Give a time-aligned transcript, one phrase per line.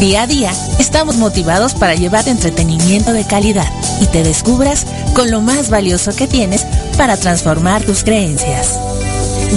[0.00, 0.50] Día a día,
[0.80, 3.68] estamos motivados para llevar entretenimiento de calidad
[4.00, 4.84] y te descubras
[5.14, 6.66] con lo más valioso que tienes
[6.98, 8.76] para transformar tus creencias.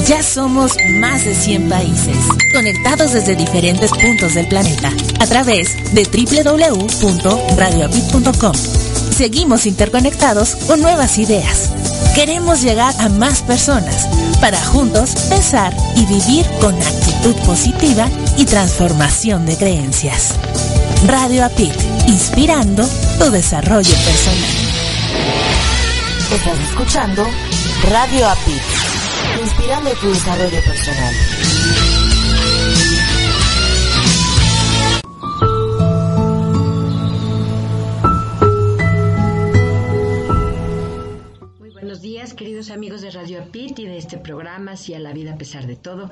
[0.08, 2.18] Ya somos más de 100 países,
[2.54, 8.54] conectados desde diferentes puntos del planeta, a través de www.radioapit.com.
[9.18, 11.72] Seguimos interconectados con nuevas ideas.
[12.18, 14.08] Queremos llegar a más personas
[14.42, 20.34] para juntos pensar y vivir con actitud positiva y transformación de creencias.
[21.06, 21.76] Radio Apit,
[22.08, 22.90] inspirando
[23.20, 24.50] tu desarrollo personal.
[26.34, 27.24] Estás escuchando
[27.88, 28.64] Radio Apit,
[29.40, 31.14] inspirando tu desarrollo personal.
[42.34, 45.76] Queridos amigos de Radio Apit y de este programa, a la vida a pesar de
[45.76, 46.10] todo.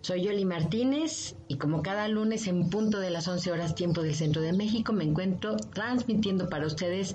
[0.00, 4.14] Soy Yoli Martínez y como cada lunes en punto de las 11 horas tiempo del
[4.14, 7.14] Centro de México me encuentro transmitiendo para ustedes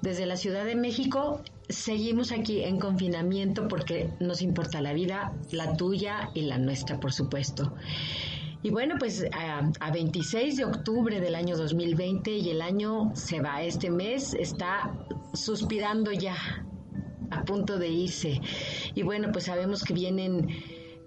[0.00, 1.42] desde la Ciudad de México.
[1.68, 7.12] Seguimos aquí en confinamiento porque nos importa la vida, la tuya y la nuestra, por
[7.12, 7.72] supuesto.
[8.62, 13.40] Y bueno, pues a, a, 26 de octubre del año 2020 y el año se
[13.40, 14.92] va, este mes está
[15.32, 16.36] suspirando ya,
[17.30, 18.40] a punto de irse.
[18.94, 20.48] Y bueno, pues sabemos que vienen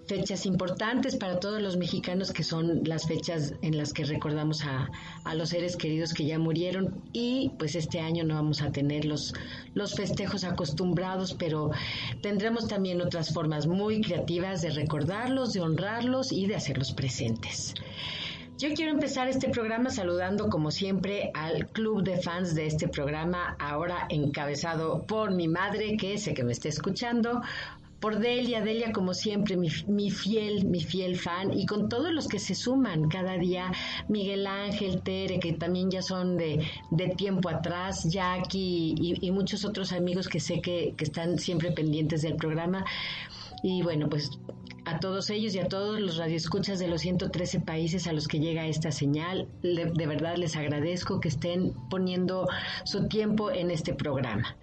[0.06, 4.90] fechas importantes para todos los mexicanos que son las fechas en las que recordamos a,
[5.34, 9.34] los seres queridos que ya murieron y pues este año no vamos a tener los,
[9.74, 11.70] los festejos acostumbrados, pero
[12.20, 17.74] tendremos también otras formas muy creativas de recordarlos, de honrarlos y de hacerlos presentes.
[18.56, 23.56] Yo quiero empezar este programa saludando como siempre al club de fans de este programa,
[23.58, 27.42] ahora encabezado por mi madre, que sé que me está escuchando
[27.98, 29.70] por Delia, Delia como siempre, mi,
[30.10, 33.72] fiel, mi fiel fan, y con todos los que se suman cada día,
[34.08, 36.64] Miguel Ángel, Tere, que también ya son de,
[37.16, 42.36] tiempo atrás, Jackie y, muchos otros amigos que sé que, que están siempre pendientes del
[42.36, 42.84] programa.
[43.62, 44.38] Y bueno, pues
[44.84, 48.40] a todos ellos y a todos los radioescuchas de los 113 países a los que
[48.40, 49.48] llega esta señal.
[49.62, 52.46] de verdad les agradezco que estén poniendo
[52.84, 54.56] su tiempo en este programa.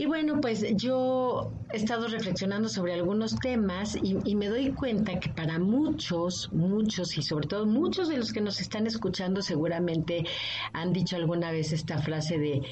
[0.00, 5.28] Y bueno, pues yo he estado reflexionando sobre algunos temas y, me doy cuenta que
[5.28, 10.24] para muchos, muchos y sobre todo muchos de los que nos están escuchando seguramente
[10.72, 12.62] han dicho alguna vez esta frase de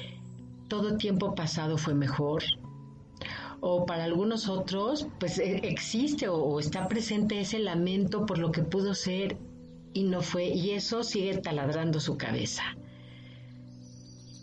[0.67, 2.41] todo tiempo pasado fue mejor.
[3.61, 8.63] O para algunos otros, pues e, existe o está presente ese lamento por lo que
[8.63, 9.37] pudo ser
[9.93, 12.63] y no fue, y eso sigue taladrando su cabeza.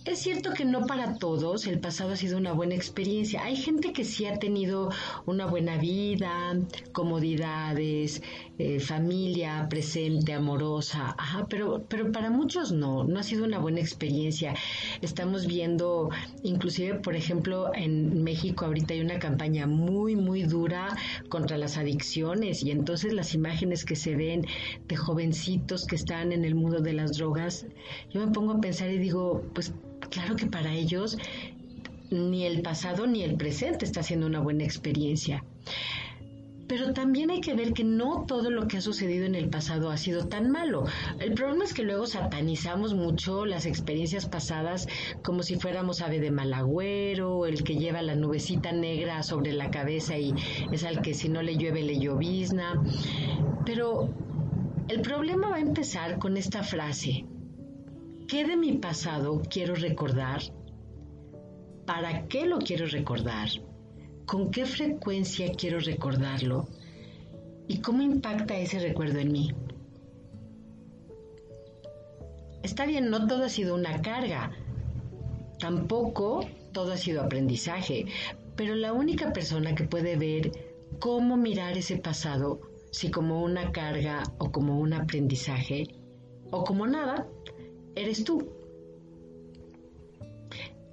[0.06, 3.42] Es cierto que no para todos el pasado ha sido una buena experiencia.
[3.42, 4.90] Hay gente que sí ha tenido
[5.26, 6.56] una buena vida,
[6.92, 8.22] comodidades,
[8.58, 13.80] eh, familia presente, amorosa, Ajá, pero, pero para muchos no, no ha sido una buena
[13.80, 14.54] experiencia.
[15.02, 16.08] Estamos viendo,
[16.42, 20.96] inclusive, por ejemplo, en México ahorita hay una campaña muy, muy dura
[21.28, 24.46] contra las adicciones y entonces las imágenes que se ven
[24.88, 27.66] de jovencitos que están en el mundo de las drogas,
[28.10, 29.74] yo me pongo a pensar y digo, pues
[30.10, 31.18] claro que para ellos
[32.10, 35.44] ni el pasado ni el presente está siendo una buena experiencia.
[36.68, 39.90] Pero también hay que ver que no todo lo que ha sucedido en el pasado
[39.90, 40.84] ha sido tan malo.
[41.20, 44.88] El problema es que luego satanizamos mucho las experiencias pasadas
[45.22, 50.18] como si fuéramos ave de malagüero, el que lleva la nubecita negra sobre la cabeza
[50.18, 50.34] y
[50.72, 52.82] es al que si no le llueve le llovizna.
[53.64, 54.08] Pero
[54.88, 57.26] el problema va a empezar con esta frase.
[58.26, 60.40] ¿Qué de mi pasado quiero recordar?
[61.86, 63.48] ¿Para qué lo quiero recordar?
[64.26, 66.66] ¿Con qué frecuencia quiero recordarlo?
[67.68, 69.52] ¿Y cómo impacta ese recuerdo en mí?
[72.64, 74.50] Está bien, no todo ha sido una carga,
[75.60, 76.40] tampoco
[76.72, 78.06] todo ha sido aprendizaje,
[78.56, 80.50] pero la única persona que puede ver
[80.98, 85.86] cómo mirar ese pasado, si como una carga o como un aprendizaje,
[86.50, 87.28] o como nada,
[87.94, 88.55] eres tú.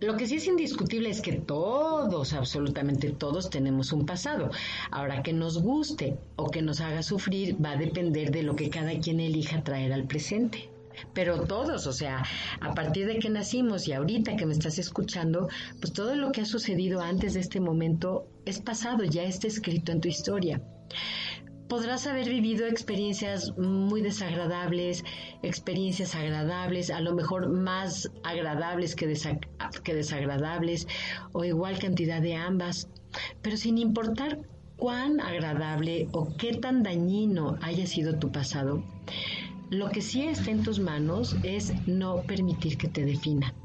[0.03, 4.51] Lo que sí es indiscutible es que todos, absolutamente todos, tenemos un pasado.
[4.91, 8.69] Ahora, que nos guste o que nos haga sufrir va a depender de lo que
[8.69, 10.69] cada quien elija traer al presente.
[11.13, 12.23] pero todos, o sea,
[12.59, 15.47] a partir de que nacimos y ahorita que me estás escuchando,
[15.79, 19.93] pues todo lo que ha sucedido antes de este momento es pasado, ya está escrito
[19.93, 20.61] en tu historia.
[21.73, 25.03] Podrás haber vivido experiencias muy desagradables,
[25.41, 29.11] experiencias agradables, a lo mejor más agradables que,
[29.83, 30.87] que desagradables,
[31.31, 32.89] o igual cantidad de ambas,
[33.41, 34.37] pero sin importar
[34.77, 38.83] cuán agradable o qué tan dañino haya sido tu pasado,
[39.71, 43.55] lo que sí está en tus manos es no permitir que te defina.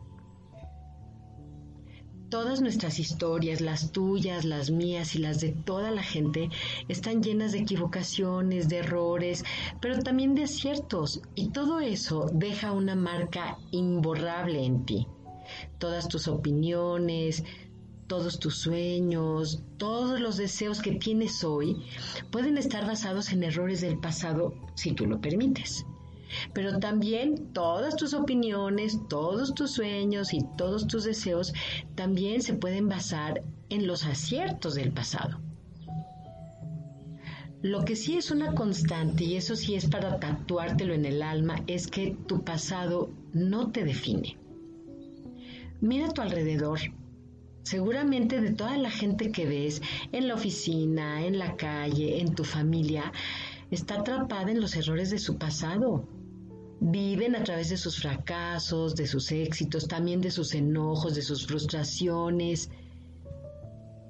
[2.30, 6.50] Todas nuestras historias, las tuyas, las mías y las de toda la gente,
[6.86, 9.44] están llenas de equivocaciones, de errores,
[9.80, 11.22] pero también de aciertos.
[11.34, 15.06] Y todo eso deja una marca imborrable en ti.
[15.78, 17.44] Todas tus opiniones,
[18.08, 21.82] todos tus sueños, todos los deseos que tienes hoy
[22.30, 25.86] pueden estar basados en errores del pasado si tú lo permites.
[26.52, 31.52] Pero también todas tus opiniones, todos tus sueños y todos tus deseos
[31.94, 35.40] también se pueden basar en los aciertos del pasado.
[37.62, 41.64] Lo que sí es una constante, y eso sí es para tatuártelo en el alma,
[41.66, 44.36] es que tu pasado no te define.
[45.80, 46.78] Mira a tu alrededor.
[47.64, 49.82] Seguramente de toda la gente que ves
[50.12, 53.12] en la oficina, en la calle, en tu familia,
[53.72, 56.08] está atrapada en los errores de su pasado
[56.80, 61.46] viven a través de sus fracasos, de sus éxitos, también de sus enojos, de sus
[61.46, 62.70] frustraciones.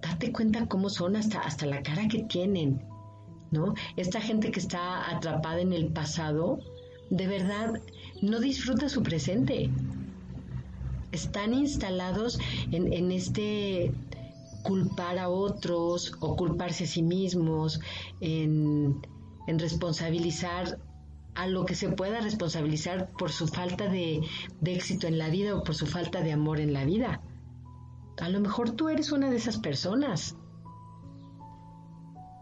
[0.02, 2.82] Date cuenta cómo son hasta, hasta la cara que tienen,
[3.50, 3.74] ¿no?
[3.96, 6.58] Esta gente que está atrapada en el pasado,
[7.10, 7.80] de verdad,
[8.20, 9.70] no disfruta su presente.
[11.10, 12.38] Están instalados
[12.70, 13.92] en, en este
[14.62, 17.80] culpar a otros o culparse a sí mismos,
[18.20, 19.00] en,
[19.46, 20.78] en responsabilizar
[21.38, 24.20] a lo que se pueda responsabilizar por su falta de,
[24.64, 27.22] éxito en la vida o por su falta de amor en la vida.
[28.20, 30.36] A lo mejor tú eres una de esas personas.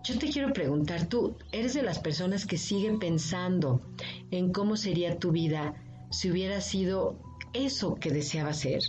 [0.03, 3.83] Yo te quiero preguntar, ¿tú eres de las personas que siguen pensando
[4.31, 5.75] en cómo sería tu vida
[6.11, 7.19] si hubiera sido
[7.53, 8.81] eso que deseaba ser?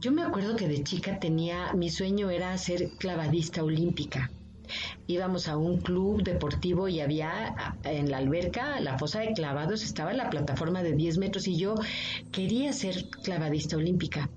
[0.00, 4.30] Yo me acuerdo que de chica tenía, mi sueño era ser clavadista olímpica
[5.06, 10.10] íbamos a un club deportivo y había en la alberca, la fosa de clavados, estaba
[10.10, 11.74] en la plataforma de 10 metros y yo
[12.32, 14.30] quería ser clavadista olímpica.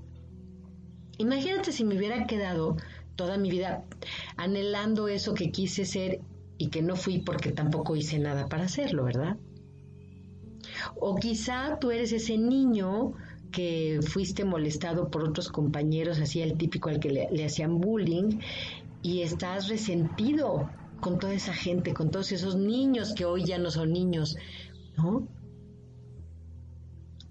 [1.17, 2.77] Imagínate si me hubiera quedado
[3.15, 3.83] toda mi vida
[4.37, 6.21] anhelando eso que quise ser
[6.57, 9.37] y que no fui porque tampoco hice nada para hacerlo, ¿verdad?
[10.95, 13.13] O quizá tú eres ese niño
[13.51, 18.39] que fuiste molestado por otros compañeros, así el típico al que le, le hacían bullying,
[19.03, 20.69] y estás resentido
[21.01, 24.37] con toda esa gente, con todos esos niños que hoy ya no son niños,
[24.97, 25.27] ¿no?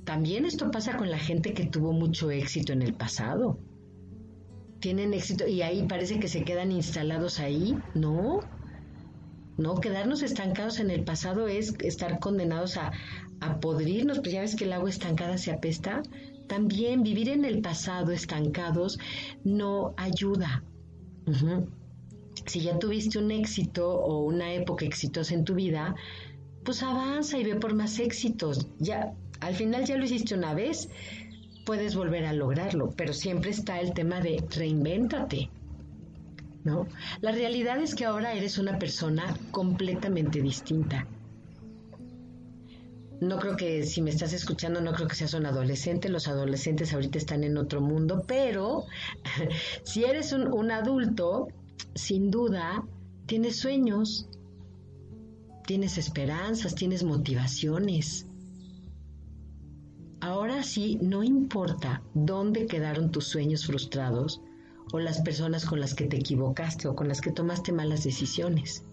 [0.04, 3.58] También esto pasa con la gente que tuvo mucho éxito en el pasado.
[4.80, 8.40] Tienen éxito y ahí parece que se quedan instalados ahí, ¿no?
[9.56, 12.92] No, quedarnos estancados en el pasado es estar condenados a,
[13.40, 16.02] a podrirnos, pues ya ves que el agua estancada se apesta.
[16.48, 18.98] También vivir en el pasado estancados
[19.44, 20.64] no ayuda,
[22.46, 25.94] si ya tuviste un éxito o una época exitosa en tu vida,
[26.64, 28.66] pues avanza y ve por más éxitos.
[28.78, 30.88] Ya, al final ya lo hiciste una vez,
[31.64, 35.50] puedes volver a lograrlo, pero siempre está el tema de reinvéntate.
[36.64, 36.86] ¿No?
[37.20, 41.06] La realidad es que ahora eres una persona completamente distinta.
[43.22, 46.08] No creo que si me estás escuchando, no creo que seas un adolescente.
[46.08, 48.86] Los adolescentes ahorita están en otro mundo, pero
[49.84, 51.46] si eres un, un adulto,
[51.94, 52.84] sin duda,
[53.26, 54.28] tienes sueños,
[55.68, 58.26] tienes esperanzas, tienes motivaciones.
[60.20, 64.40] Ahora sí, no importa dónde quedaron tus sueños frustrados
[64.92, 68.84] o las personas con las que te equivocaste o con las que tomaste malas decisiones.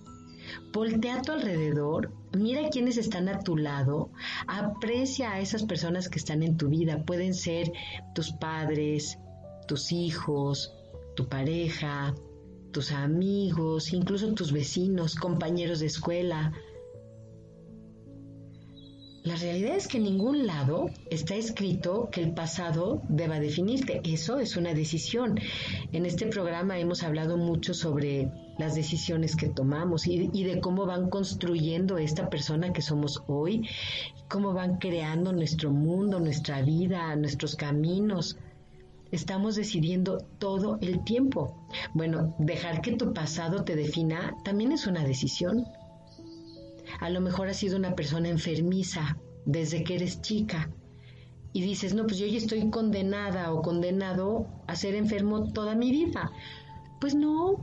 [0.73, 4.11] Voltea a tu alrededor, mira quiénes están a tu lado,
[4.47, 7.03] aprecia a esas personas que están en tu vida.
[7.05, 7.71] Pueden ser
[8.13, 9.17] tus padres,
[9.67, 10.73] tus hijos,
[11.15, 12.13] tu pareja,
[12.71, 16.53] tus amigos, incluso tus vecinos, compañeros de escuela,
[19.23, 24.01] la realidad es que en ningún lado está escrito que el pasado deba definirte.
[24.05, 25.37] Eso es una decisión.
[25.91, 31.09] En este programa hemos hablado mucho sobre las decisiones que tomamos y, de cómo van
[31.09, 33.67] construyendo esta persona que somos hoy,
[34.29, 38.37] cómo van creando nuestro mundo, nuestra vida, nuestros caminos.
[39.11, 41.65] Estamos decidiendo todo el tiempo.
[41.93, 45.65] Bueno, dejar que tu pasado te defina también es una decisión.
[46.99, 50.69] A lo mejor has sido una persona enfermiza desde que eres chica
[51.53, 55.91] y dices, no, pues yo ya estoy condenada o condenado a ser enfermo toda mi
[55.91, 56.31] vida.
[56.99, 57.55] Pues no,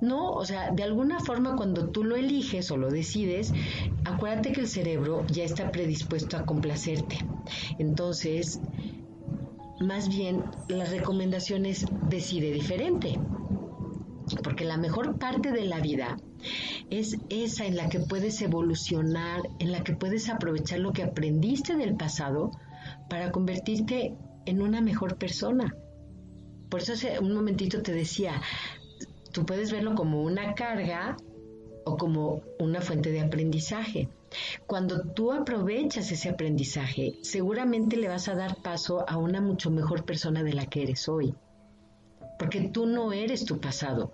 [0.00, 3.52] no, o sea, de alguna forma cuando tú lo eliges o lo decides,
[4.04, 7.18] acuérdate que el cerebro ya está predispuesto a complacerte.
[7.78, 8.60] Entonces,
[9.80, 13.18] más bien las recomendaciones decide diferente.
[14.42, 16.16] Porque la mejor parte de la vida
[16.90, 21.76] es esa en la que puedes evolucionar, en la que puedes aprovechar lo que aprendiste
[21.76, 22.50] del pasado
[23.08, 25.74] para convertirte en una mejor persona.
[26.68, 28.40] Por eso hace un momentito te decía,
[29.32, 31.16] tú puedes verlo como una carga
[31.84, 34.08] o como una fuente de aprendizaje.
[34.66, 40.04] Cuando tú aprovechas ese aprendizaje, seguramente le vas a dar paso a una mucho mejor
[40.04, 41.34] persona de la que eres hoy.
[42.38, 44.12] Porque tú no eres tu pasado.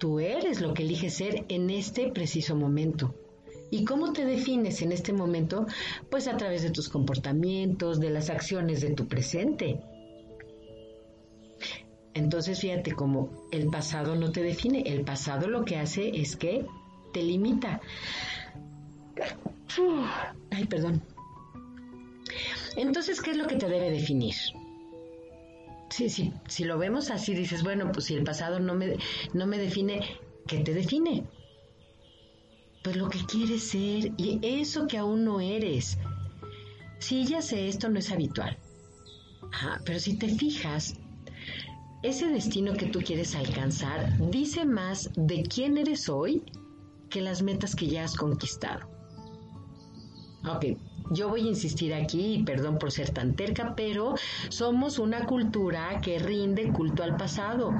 [0.00, 3.14] Tú eres lo que eliges ser en este preciso momento.
[3.70, 5.66] ¿Y cómo te defines en este momento?
[6.10, 9.78] Pues a través de tus comportamientos, de las acciones de tu presente.
[12.14, 16.64] Entonces fíjate cómo el pasado no te define, el pasado lo que hace es que
[17.12, 17.82] te limita.
[20.50, 21.02] Ay, perdón.
[22.76, 24.34] Entonces, ¿qué es lo que te debe definir?
[26.00, 28.96] Sí, sí, si lo vemos así, dices, bueno, pues si el pasado no me,
[29.34, 30.00] no me define,
[30.46, 31.26] ¿qué te define?
[32.82, 35.98] pues lo que quieres ser y eso que aún no eres.
[37.00, 38.56] Sí, ya sé, esto no es habitual.
[39.84, 40.94] pero si te fijas,
[42.02, 46.42] ese destino que tú quieres alcanzar dice más de quién eres hoy
[47.10, 48.88] que las metas que ya has conquistado.
[50.48, 50.78] Ok,
[51.10, 54.14] yo voy a insistir aquí, y perdón por ser tan terca, pero
[54.48, 57.72] somos una cultura que rinde culto al pasado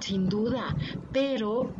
[0.00, 0.74] sin duda,
[1.12, 1.72] pero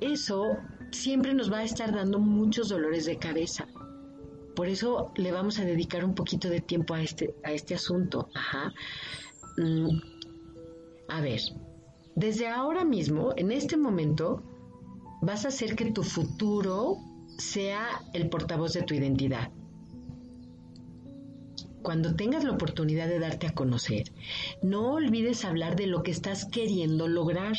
[0.00, 0.56] eso
[0.90, 3.68] siempre nos va a estar dando muchos dolores de cabeza.
[4.56, 8.28] Por eso le vamos a dedicar un poquito de tiempo a este, a este asunto.
[8.34, 8.72] Ajá.
[9.58, 10.00] Mm,
[11.08, 11.40] a ver,
[12.16, 14.42] desde ahora mismo, en este momento,
[15.22, 16.96] vas a hacer que tu futuro
[17.38, 19.50] sea el portavoz de tu identidad
[21.88, 24.12] cuando tengas la oportunidad de darte a conocer,
[24.62, 27.56] no olvides hablar de lo que estás queriendo lograr.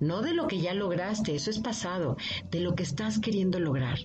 [0.00, 2.16] No de lo que ya lograste, eso es pasado,
[2.50, 3.98] de lo que estás queriendo lograr.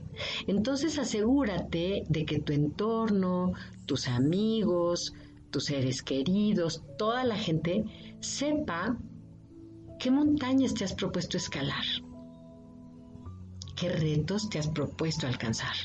[0.45, 3.53] Entonces asegúrate de que tu entorno,
[3.87, 5.13] tus amigos,
[5.49, 7.85] tus seres queridos, toda la gente
[8.21, 8.97] sepa
[9.99, 11.85] qué montañas te has propuesto escalar,
[13.89, 15.75] retos te has propuesto alcanzar.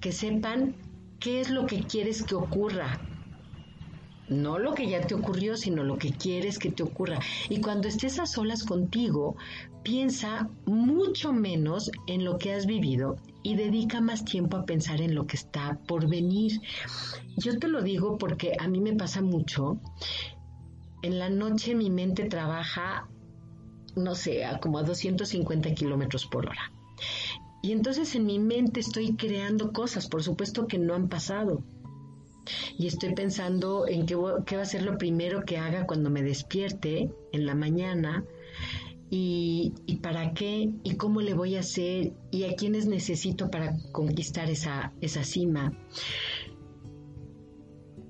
[0.00, 0.74] Que sepan
[1.20, 3.00] qué es lo que quieres que ocurra.
[4.28, 7.18] No lo que ya te ocurrió, sino lo que quieres que te ocurra.
[7.48, 9.36] Y cuando estés a solas contigo,
[9.82, 15.14] piensa mucho menos en lo que has vivido y dedica más tiempo a pensar en
[15.14, 16.60] lo que está por venir.
[17.36, 19.78] Yo te lo digo porque a mí me pasa mucho.
[21.02, 23.08] En la noche mi mente trabaja,
[23.96, 26.72] no sé, a como a 250 kilómetros por hora.
[27.62, 31.62] Y entonces en mi mente estoy creando cosas, por supuesto que no han pasado.
[32.76, 36.22] Y estoy pensando en qué, qué va a ser lo primero que haga cuando me
[36.22, 38.24] despierte en la mañana
[39.10, 43.76] y, y, para qué y cómo le voy a hacer y a quiénes necesito para
[43.92, 45.72] conquistar esa, esa cima.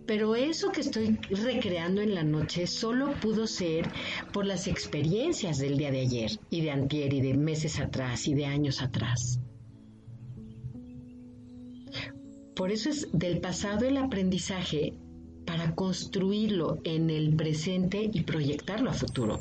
[0.07, 3.89] Pero eso que estoy recreando en la noche solo pudo ser
[4.33, 8.35] por las experiencias del día de ayer y de antier y de meses atrás y
[8.35, 9.39] de años atrás.
[12.57, 14.95] Por eso es del pasado el aprendizaje
[15.47, 19.41] para construirlo en el presente y proyectarlo a futuro.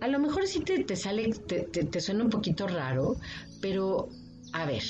[0.00, 3.16] A lo mejor sí te, sale, te, te suena un poquito raro,
[3.60, 4.08] pero
[4.52, 4.82] a ver,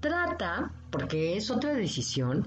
[0.00, 2.46] trata, porque es otra decisión,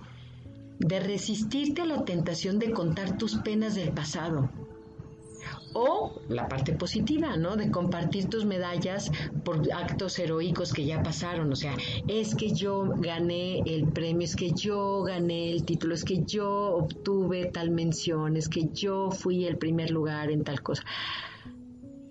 [0.80, 4.50] de resistirte a la tentación de contar tus penas del pasado
[5.74, 7.56] o la parte positiva, ¿no?
[7.56, 9.12] De compartir tus medallas
[9.44, 11.52] por actos heroicos que ya pasaron.
[11.52, 11.76] O sea,
[12.08, 16.76] es que yo gané el premio, es que yo gané el título, es que yo
[16.76, 20.84] obtuve tal mención, es que yo fui el primer lugar en tal cosa.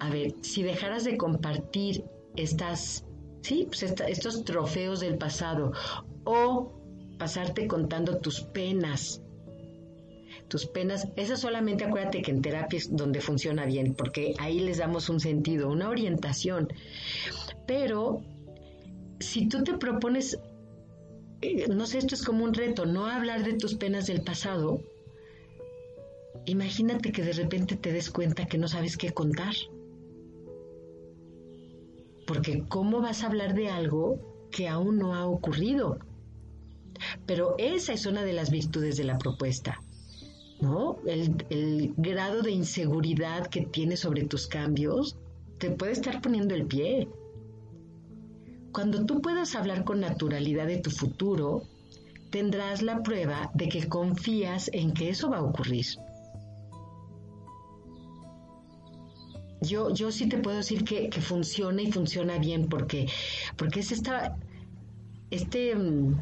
[0.00, 3.04] A ver, si dejaras de compartir estas,
[3.42, 5.72] sí, pues estos trofeos del pasado
[6.24, 6.72] o
[7.18, 9.22] pasarte contando tus penas
[10.52, 14.76] tus penas, eso solamente acuérdate que en terapia es donde funciona bien, porque ahí les
[14.76, 16.68] damos un sentido, una orientación.
[17.66, 18.22] Pero
[19.18, 20.38] si tú te propones,
[21.40, 24.82] eh, no sé, esto es como un reto, no hablar de tus penas del pasado,
[26.44, 29.54] imagínate que de repente te des cuenta que no sabes qué contar.
[32.26, 35.98] Porque ¿cómo vas a hablar de algo que aún no ha ocurrido?
[37.26, 39.80] Pero esa es una de las virtudes de la propuesta.
[40.60, 40.98] ¿No?
[41.06, 45.16] El, grado de inseguridad que tienes sobre tus cambios
[45.58, 47.08] te puede estar poniendo el pie.
[48.72, 51.64] Cuando tú puedas hablar con naturalidad de tu futuro,
[52.30, 55.86] tendrás la prueba de que confías en que eso va a ocurrir.
[59.60, 63.06] Yo, yo sí te puedo decir que, funciona y funciona bien porque,
[63.56, 64.36] porque es esta,
[65.30, 66.16] este, mm,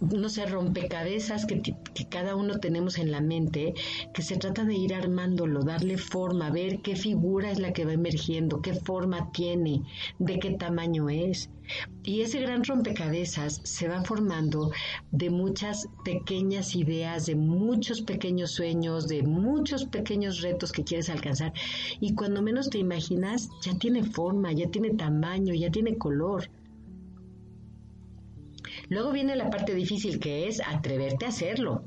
[0.00, 1.60] no sé, rompecabezas que,
[2.08, 3.74] cada uno tenemos en la mente,
[4.12, 7.92] que se trata de ir armándolo, darle forma, ver qué figura es la que va
[7.92, 9.82] emergiendo, qué forma tiene,
[10.18, 11.50] de qué tamaño es.
[12.02, 14.70] Y ese gran rompecabezas se va formando
[15.10, 21.52] de muchas pequeñas ideas, de muchos pequeños sueños, de muchos pequeños retos que quieres alcanzar.
[22.00, 26.50] Y cuando menos te imaginas, ya tiene forma, ya tiene tamaño, ya tiene color.
[28.88, 31.84] Luego viene la parte difícil que es atreverte a hacerlo.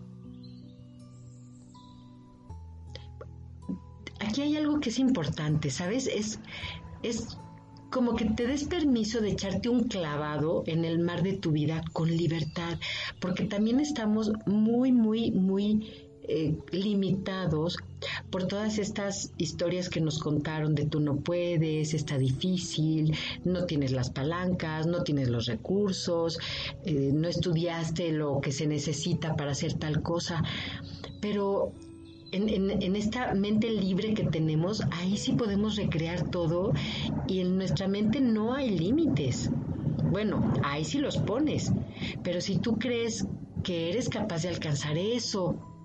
[4.19, 6.07] Aquí hay algo que es importante, ¿sabes?
[6.07, 6.39] Es,
[7.03, 7.37] es
[7.91, 11.83] como que te des permiso de echarte un clavado en el mar de tu vida
[11.93, 12.79] con libertad,
[13.19, 17.77] porque también estamos muy, muy, muy eh, limitados
[18.29, 23.15] por todas estas historias que nos contaron de tú no puedes, está difícil,
[23.45, 26.37] no tienes las palancas, no tienes los recursos,
[26.85, 30.43] eh, no estudiaste lo que se necesita para hacer tal cosa.
[31.21, 31.71] Pero
[32.31, 36.73] en, en, esta mente libre que tenemos, ahí sí podemos recrear todo
[37.27, 39.49] y en nuestra mente no hay límites.
[40.11, 41.71] Bueno, ahí sí los pones,
[42.23, 43.25] pero si tú crees
[43.63, 45.76] que eres capaz de alcanzar eso,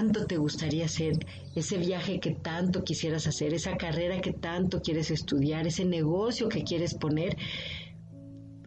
[0.00, 5.10] tanto te gustaría hacer, ese viaje que tanto quisieras hacer, esa carrera que tanto quieres
[5.10, 7.36] estudiar, ese negocio que quieres poner,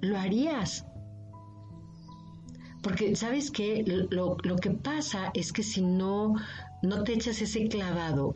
[0.02, 0.86] lo harías.
[2.84, 6.36] Porque sabes que lo, que pasa es que si no,
[6.84, 8.36] no te echas ese clavado,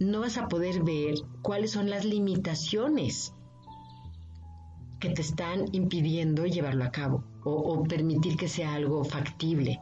[0.00, 3.32] no vas a poder ver cuáles son las limitaciones
[4.98, 9.80] que te están impidiendo llevarlo a cabo o permitir que sea algo factible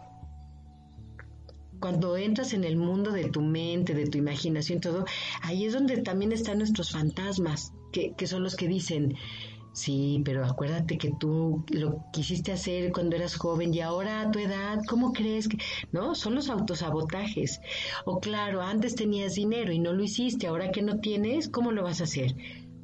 [1.80, 5.04] cuando entras en el mundo de tu mente, de tu imaginación, todo,
[5.42, 9.16] ahí es donde también están nuestros fantasmas, que, que son los que dicen,
[9.72, 14.40] Sí, pero acuérdate que tú lo quisiste hacer cuando eras joven y ahora a tu
[14.40, 15.58] edad, ¿cómo crees que...?
[15.92, 17.60] No, son los autosabotajes.
[18.04, 21.84] O claro, antes tenías dinero y no lo hiciste, ahora que no tienes, ¿cómo lo
[21.84, 22.34] vas a hacer?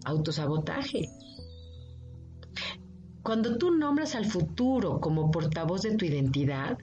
[0.05, 1.09] Autosabotaje.
[3.25, 6.79] Cuando tú nombras al futuro como portavoz de tu identidad,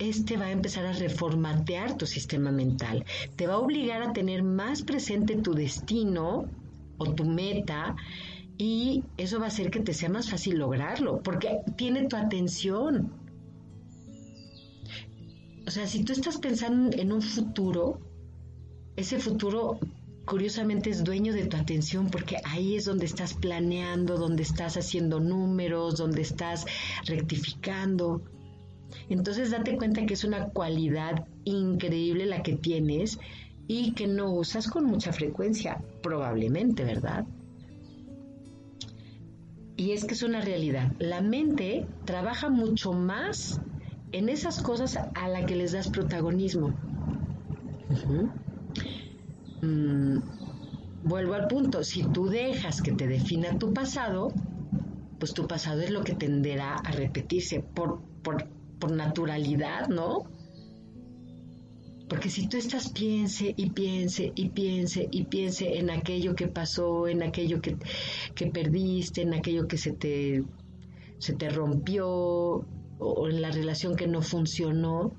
[0.00, 3.04] este va a empezar a reformatear tu sistema mental.
[3.36, 6.48] Te va a obligar a tener más presente tu destino
[6.98, 7.94] o tu meta
[8.56, 13.12] y eso va a hacer que te sea más fácil lograrlo porque tiene tu atención.
[15.66, 18.00] O sea, si tú estás pensando en un futuro,
[18.96, 19.78] ese futuro
[20.24, 25.20] curiosamente es dueño de tu atención porque ahí es donde estás planeando, donde estás haciendo
[25.20, 26.64] números, donde estás
[27.04, 28.22] rectificando.
[29.08, 33.18] Entonces date cuenta que es una cualidad increíble la que tienes
[33.66, 37.24] y que no usas con mucha frecuencia, probablemente, ¿verdad?
[39.76, 40.92] Y es que es una realidad.
[40.98, 43.60] La mente trabaja mucho más
[44.12, 46.74] en esas cosas a las que les das protagonismo.
[49.62, 50.18] Mm,
[51.02, 54.34] vuelvo al punto, si tú dejas que te defina tu pasado,
[55.18, 60.24] pues tu pasado es lo que tenderá a repetirse por, por por naturalidad, ¿no?
[62.10, 67.06] Porque si tú estás piense y piense y piense y piense en aquello que pasó,
[67.06, 67.76] en aquello que,
[68.48, 70.42] perdiste, en aquello que se te,
[71.18, 72.66] se te rompió
[72.98, 75.12] o en la relación que no funcionó,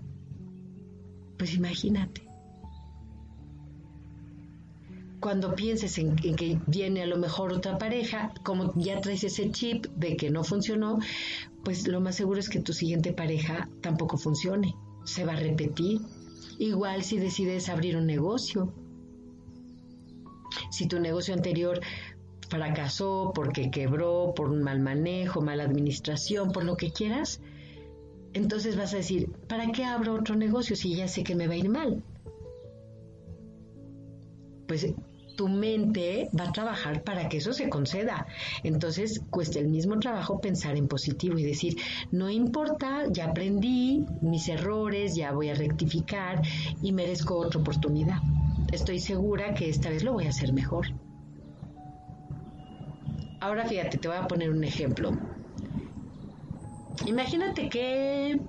[1.38, 2.24] pues imagínate.
[5.22, 9.50] Cuando pienses en, en, que viene a lo mejor otra pareja, como ya traes ese
[9.52, 11.00] chip de que no funcionó,
[11.64, 16.02] pues lo más seguro es que tu siguiente pareja tampoco funcione, se va a repetir.
[16.58, 18.74] Igual si decides abrir un negocio.
[20.70, 21.80] Si tu negocio anterior
[22.50, 27.42] fracasó porque quebró, por un mal manejo, mala administración, por lo que quieras,
[28.34, 31.54] entonces vas a decir, ¿para qué abro otro negocio si ya sé que me va
[31.54, 32.04] a ir mal?
[34.68, 34.94] Pues
[35.42, 38.28] tu mente va a trabajar para que eso se conceda.
[38.64, 41.78] Entonces cuesta el mismo trabajo pensar en positivo y decir,
[42.12, 46.44] no importa, ya aprendí mis errores, ya voy a rectificar
[46.84, 48.20] y merezco otra oportunidad.
[48.72, 50.86] Estoy segura que esta vez lo voy a hacer mejor.
[53.40, 55.10] Ahora fíjate, te voy a poner un ejemplo.
[57.08, 58.40] Imagínate que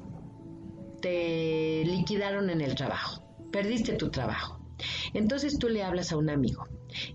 [1.01, 4.61] te liquidaron en el trabajo, perdiste tu trabajo.
[5.15, 6.67] Entonces tú le hablas a un amigo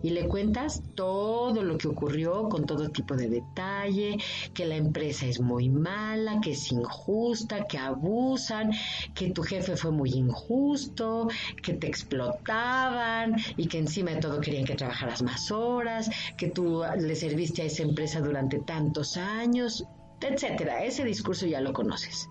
[0.01, 4.17] y le cuentas todo lo que ocurrió con todo tipo de detalle,
[4.53, 8.71] que la empresa es muy mala, que es injusta, que abusan,
[9.13, 11.27] que tu jefe fue muy injusto,
[11.61, 16.83] que te explotaban y que encima de todo querían que trabajaras más horas, que tú
[16.97, 19.85] le serviste a esa empresa durante tantos años,
[20.21, 20.83] etcétera.
[20.83, 22.29] Ese discurso ya lo conoces.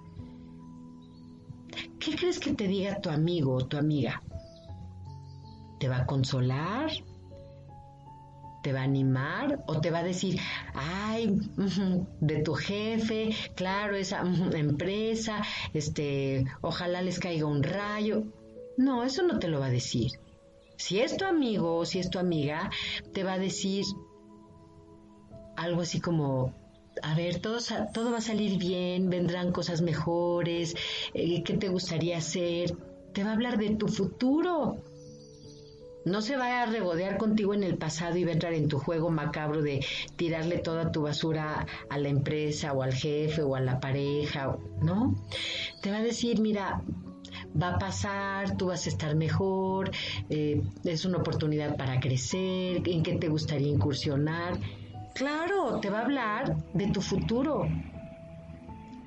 [1.98, 4.22] ¿Qué crees que te diga tu amigo o tu amiga?
[5.78, 6.90] ¿Te va a consolar?
[8.66, 10.40] Te va a animar o te va a decir,
[10.74, 11.38] ay,
[12.20, 14.24] de tu jefe, claro, esa
[14.54, 15.40] empresa,
[15.72, 18.24] este, ojalá les caiga un rayo.
[18.76, 20.10] No, eso no te lo va a decir.
[20.78, 22.68] Si es tu amigo o si es tu amiga,
[23.14, 23.84] te va a decir
[25.56, 26.52] algo así como,
[27.04, 27.58] a ver, todo,
[27.94, 30.74] todo va a salir bien, vendrán cosas mejores,
[31.14, 32.76] eh, ¿qué te gustaría hacer?
[33.12, 34.82] Te va a hablar de tu futuro.
[36.06, 38.78] No se va a regodear contigo en el pasado y va a entrar en tu
[38.78, 43.60] juego macabro de tirarle toda tu basura a la empresa o al jefe o a
[43.60, 45.16] la pareja, ¿no?
[45.82, 46.80] Te va a decir, mira,
[47.60, 49.90] va a pasar, tú vas a estar mejor,
[50.30, 54.60] eh, es una oportunidad para crecer, en qué te gustaría incursionar.
[55.12, 57.68] Claro, te va a hablar de tu futuro.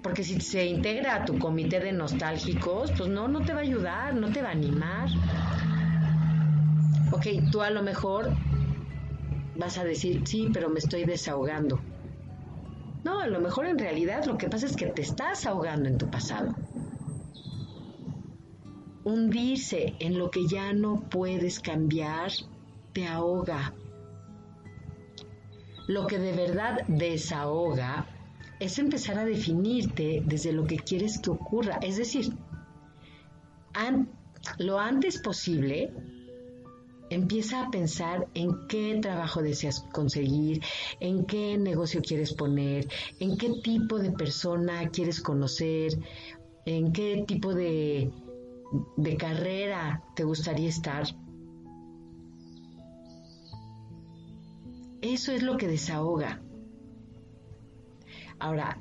[0.03, 3.63] Porque si se integra a tu comité de nostálgicos, pues no, no te va a
[3.63, 5.07] ayudar, no te va a animar
[7.11, 8.35] ok, tú a lo mejor
[9.55, 11.79] vas a decir, sí, pero me estoy desahogando.
[13.03, 15.97] No, a lo mejor en realidad lo que pasa es que te estás ahogando en
[15.97, 16.55] tu pasado.
[19.03, 22.31] Hundirse en lo que ya no puedes cambiar
[22.93, 23.73] te ahoga.
[25.87, 28.05] Lo que de verdad desahoga
[28.59, 31.79] es empezar a definirte desde lo que quieres que ocurra.
[31.81, 32.33] Es decir,
[34.57, 35.91] lo antes posible
[37.09, 40.61] Empieza a pensar en qué trabajo deseas conseguir,
[40.99, 42.87] en qué negocio quieres poner,
[43.19, 45.97] en qué tipo de persona quieres conocer,
[46.65, 48.11] en qué tipo de,
[48.97, 51.03] de carrera te gustaría estar.
[55.01, 56.41] Eso es lo que desahoga.
[58.37, 58.77] Ahora,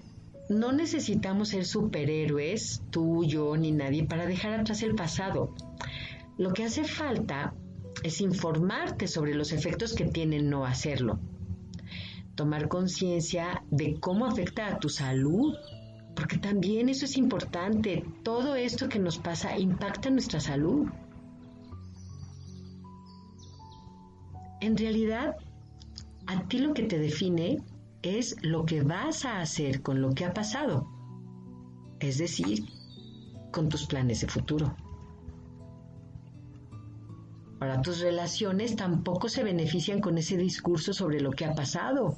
[0.49, 5.55] no necesitamos ser superhéroes, tú, yo, ni nadie, para dejar atrás el pasado.
[6.39, 7.55] Lo que hace falta
[8.03, 11.19] es informarte sobre los efectos que tiene no hacerlo.
[12.35, 15.57] Tomar conciencia de cómo afecta a tu salud,
[16.15, 18.05] porque también eso es importante.
[18.23, 20.89] Todo esto que nos pasa impacta nuestra salud.
[24.61, 25.37] En realidad,
[26.27, 27.59] a ti lo que te define
[28.03, 30.89] es lo que vas a hacer con lo que ha pasado,
[32.01, 32.65] es decir,
[33.51, 34.77] con tus planes de futuro.
[37.59, 42.17] Para tus relaciones tampoco se benefician con ese discurso sobre lo que ha pasado.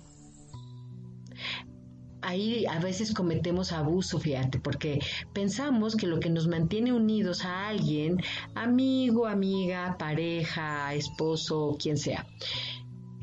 [2.22, 5.00] Ahí a veces cometemos abuso, fíjate, porque
[5.32, 8.18] pensamos que lo que nos mantiene unidos a alguien,
[8.54, 12.26] amigo, amiga, pareja, esposo, quien sea,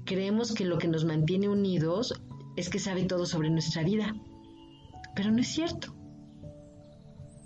[0.04, 2.20] creemos que lo que nos mantiene unidos
[2.56, 4.16] es que sabe todo sobre nuestra vida.
[5.16, 5.97] Pero no es cierto.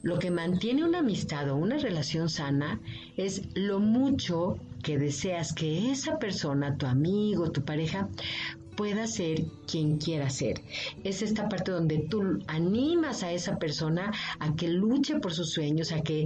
[0.04, 2.80] Lo que mantiene una amistad o una relación sana
[3.18, 8.10] es lo mucho que deseas que esa persona, tu amigo, tu pareja,
[8.76, 10.62] pueda ser quien quiera ser.
[11.04, 15.92] Es esta parte donde tú animas a esa persona a que luche por sus sueños,
[15.92, 16.26] a que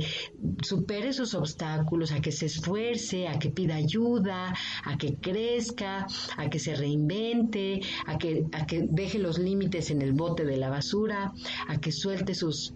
[0.62, 4.54] supere sus obstáculos, a que se esfuerce, a que pida ayuda,
[4.86, 6.08] a que crezca,
[6.38, 10.56] a que se reinvente, a que, a que deje los límites en el bote de
[10.56, 11.34] la basura,
[11.68, 12.74] a que suelte sus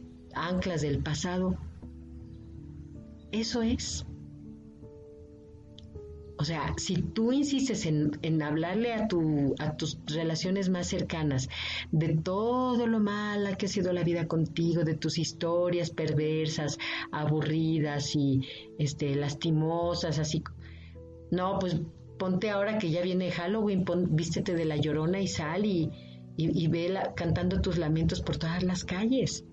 [0.48, 1.58] anclas del pasado.
[3.32, 4.06] Eso es.
[6.38, 11.50] O sea, si tú insistes en, hablarle a, tu, a tus relaciones más cercanas
[11.92, 16.78] de todo lo mala que ha sido la vida contigo, de tus historias perversas,
[17.12, 18.48] aburridas y
[18.78, 20.42] este, lastimosas, así,
[21.30, 21.82] no, pues
[22.18, 25.92] ponte ahora que ya viene Halloween, vístete de la llorona y sal y,
[26.38, 29.44] y, ve cantando tus lamentos por todas las calles.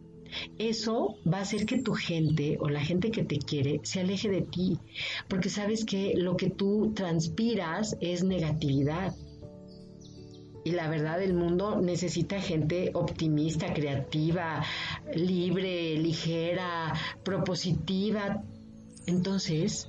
[0.58, 4.28] Eso va a hacer que tu gente o la gente que te quiere se aleje
[4.28, 4.78] de ti,
[5.28, 9.14] porque sabes que lo que tú transpiras es negatividad.
[10.64, 14.64] Y la verdad, el mundo necesita gente optimista, creativa,
[15.14, 18.42] libre, ligera, propositiva.
[19.06, 19.88] Entonces,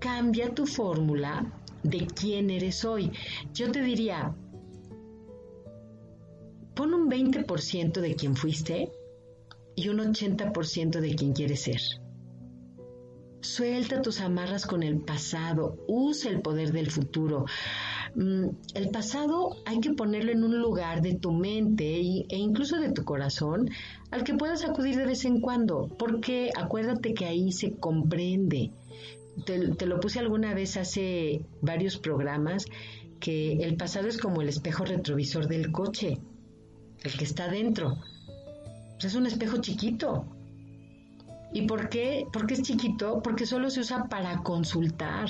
[0.00, 1.52] cambia tu fórmula
[1.84, 3.12] de quién eres hoy.
[3.54, 4.34] Yo te diría,
[6.74, 8.90] pon un 20% de quien fuiste
[9.74, 11.80] y un 80% de quien quieres ser.
[13.42, 17.44] Suelta tus amarras con el pasado, usa el poder del futuro.
[18.14, 22.92] Mm, el pasado hay que ponerlo en un lugar de tu mente e incluso de
[22.92, 23.68] tu corazón
[24.12, 28.70] al que puedas acudir de vez en cuando, porque acuérdate que ahí se comprende.
[29.44, 32.66] Te, te lo puse alguna vez hace varios programas
[33.18, 36.18] que el pasado es como el espejo retrovisor del coche,
[37.02, 37.98] el que está dentro.
[39.02, 40.24] Pues es un espejo chiquito,
[41.52, 42.24] ¿Y por qué?
[42.32, 45.28] Porque es chiquito, porque solo se usa para consultar.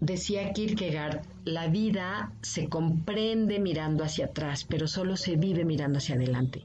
[0.00, 6.14] Decía Kierkegaard, la vida se comprende mirando hacia atrás, pero solo se vive mirando hacia
[6.14, 6.64] adelante.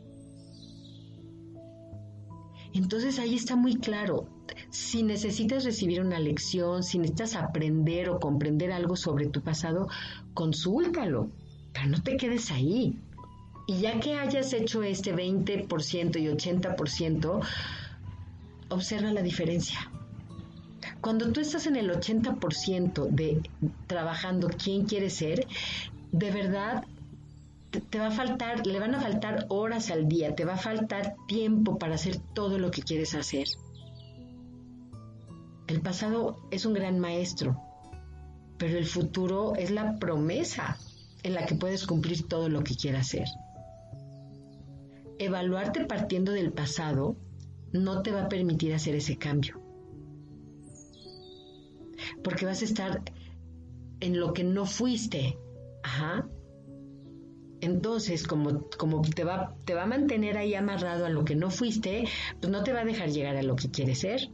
[2.76, 4.30] Entonces ahí está muy claro,
[4.70, 9.88] si necesitas recibir una lección, si necesitas aprender o comprender algo sobre tu pasado,
[10.36, 11.32] consúltalo,
[11.74, 12.96] pero no te quedes ahí.
[13.70, 17.40] Y ya que hayas hecho este 20% y 80%,
[18.70, 19.92] observa la diferencia.
[21.02, 23.48] Cuando tú estás en el 80% de
[23.86, 25.46] trabajando quién quieres ser,
[26.12, 26.84] de verdad
[27.92, 31.14] te, va a faltar, le van a faltar horas al día, te va a faltar
[31.28, 33.50] tiempo para hacer todo lo que quieres hacer.
[35.68, 37.62] El pasado es un gran maestro,
[38.58, 40.76] pero el futuro es la promesa
[41.22, 43.28] en la que puedes cumplir todo lo que quieras hacer
[45.20, 47.16] evaluarte partiendo del pasado
[47.72, 49.62] no te va a permitir hacer ese cambio.
[52.24, 53.04] Porque vas a estar
[54.00, 55.38] en lo que no fuiste.
[55.84, 56.28] Ajá.
[57.62, 61.52] Entonces, como, como te, va, te va a mantener ahí amarrado a lo que no
[61.52, 62.06] fuiste,
[62.40, 64.32] pues no te va a dejar llegar a lo que quieres ser.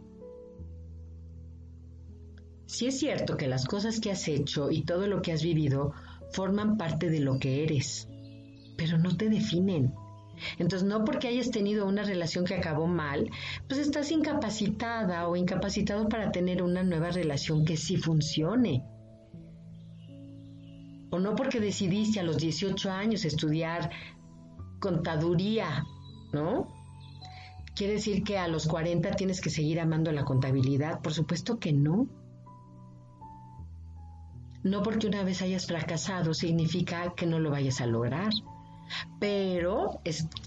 [2.68, 5.94] Si es cierto que las cosas que has hecho y todo lo que has vivido
[6.32, 8.08] forman parte de lo que eres,
[8.78, 9.94] pero no te definen.
[10.58, 13.30] Entonces, no porque hayas tenido una relación que acabó mal,
[13.68, 18.84] pues estás incapacitada o incapacitado para tener una nueva relación que sí funcione.
[21.12, 23.90] O no porque decidiste a los 18 años estudiar
[24.80, 25.86] contaduría,
[26.34, 26.68] ¿no?
[27.76, 31.02] ¿Quiere decir que a los 40 tienes que seguir amando la contabilidad?
[31.02, 32.08] Por supuesto que no.
[34.64, 38.32] No porque una vez hayas fracasado significa que no lo vayas a lograr.
[39.20, 40.02] Pero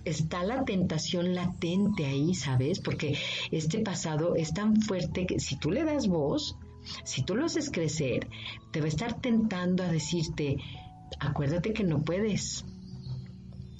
[0.05, 2.81] está la tentación latente ahí, ¿sabes?
[2.81, 3.19] Porque
[3.51, 6.57] este pasado es tan fuerte que si tú le das voz,
[7.05, 8.29] si tú lo haces crecer,
[8.71, 10.59] te va a estar tentando a decirte,
[11.21, 12.65] acuérdate que no puedes.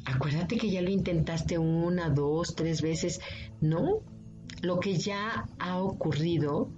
[0.05, 3.21] Acuérdate que ya lo intentaste una, dos, tres veces.
[3.61, 4.01] No,
[4.63, 6.71] lo que ya ha ocurrido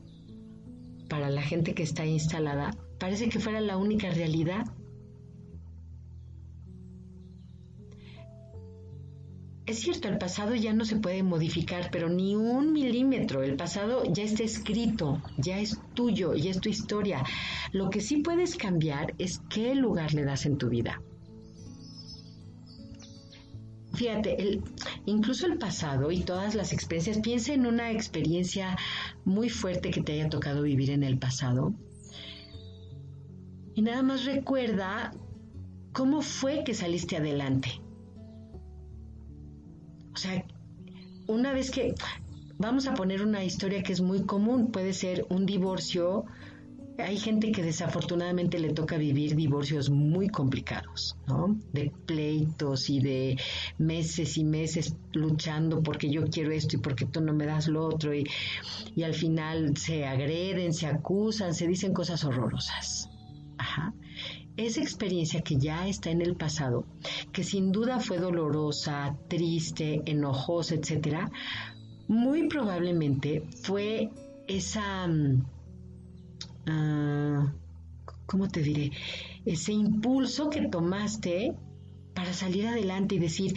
[1.08, 4.64] para la gente que está instalada parece que fuera la única realidad.
[9.70, 13.44] Es cierto, el pasado ya no se puede modificar, pero ni un milímetro.
[13.44, 17.22] El pasado ya está escrito, ya es tuyo, ya es tu historia.
[17.70, 21.00] Lo que sí puedes cambiar es qué lugar le das en tu vida.
[23.94, 24.64] Fíjate, el,
[25.06, 28.76] incluso el pasado y todas las experiencias, piensa en una experiencia
[29.24, 31.74] muy fuerte que te haya tocado vivir en el pasado.
[33.76, 35.12] Y nada más recuerda
[35.92, 37.80] cómo fue que saliste adelante
[40.12, 40.44] o sea,
[41.26, 41.94] una vez que
[42.58, 46.24] vamos a poner una historia que es muy común, puede ser un divorcio.
[46.98, 51.58] Hay gente que desafortunadamente le toca vivir divorcios muy complicados, ¿no?
[51.72, 53.38] De pleitos y de
[53.78, 57.86] meses y meses luchando porque yo quiero esto y porque tú no me das lo
[57.86, 58.28] otro y,
[58.94, 63.08] y al final se agreden, se acusan, se dicen cosas horrorosas.
[63.56, 63.94] Ajá
[64.66, 66.84] esa experiencia que ya está en el pasado,
[67.32, 71.30] que sin duda fue dolorosa, triste, enojosa, etcétera,
[72.08, 74.10] muy probablemente fue
[74.48, 75.44] esa, mm,
[76.66, 77.52] ah,
[78.26, 78.90] ¿cómo te diré?
[79.44, 81.54] Ese impulso que tomaste
[82.14, 83.54] para salir adelante y decir,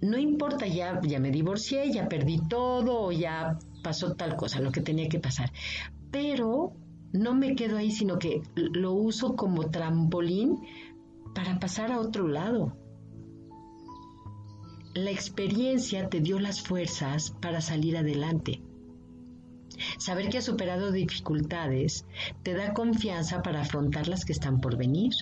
[0.00, 4.80] no importa, ya, ya me divorcié, ya perdí todo, ya pasó tal cosa, lo que
[4.80, 5.52] tenía que pasar.
[6.10, 6.72] Pero
[7.12, 10.60] no me quedo ahí, sino que lo uso como trampolín
[11.34, 12.76] para pasar a otro lado.
[14.94, 18.60] La experiencia te dio las fuerzas para salir adelante.
[19.98, 22.06] Saber que has superado dificultades
[22.42, 25.12] te da confianza para afrontar las que están por venir.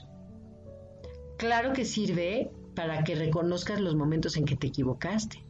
[1.39, 5.50] Claro que sirve para que reconozcas los momentos en que te equivocaste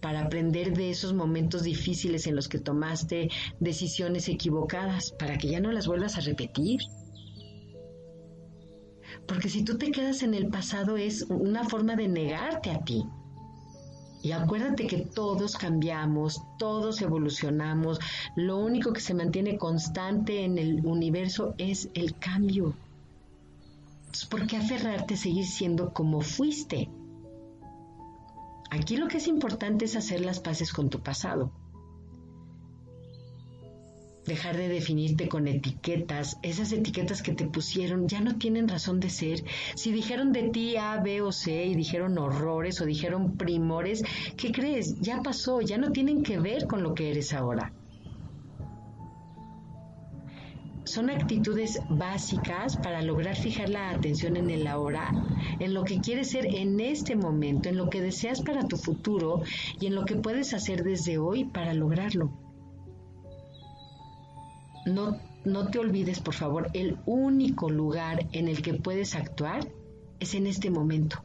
[0.00, 3.30] para aprender de esos momentos difíciles en los que tomaste
[3.60, 6.80] decisiones equivocadas, para que ya no las vuelvas a repetir.
[9.26, 13.04] Porque si tú te quedas en el pasado es una forma de negarte a ti.
[14.22, 18.00] Y acuérdate que todos cambiamos, todos evolucionamos.
[18.34, 22.74] Lo único que se mantiene constante en el universo es el cambio.
[24.30, 26.88] ¿por qué aferrarte a seguir siendo como fuiste?
[28.70, 31.52] Aquí lo que es importante es hacer las paces con tu pasado
[34.28, 36.38] dejar de definirte con etiquetas.
[36.42, 39.42] Esas etiquetas que te pusieron ya no tienen razón de ser.
[39.74, 44.04] Si dijeron de ti A, B o C y dijeron horrores o dijeron primores,
[44.36, 45.00] ¿qué crees?
[45.00, 47.72] Ya pasó, ya no tienen que ver con lo que eres ahora.
[50.88, 55.12] Son actitudes básicas para lograr fijar la atención en el ahora,
[55.58, 59.42] en lo que quieres ser en este momento, en lo que deseas para tu futuro
[59.78, 62.30] y en lo que puedes hacer desde hoy para lograrlo.
[64.86, 69.68] No, no te olvides, por favor, el único lugar en el que puedes actuar
[70.20, 71.22] es en este momento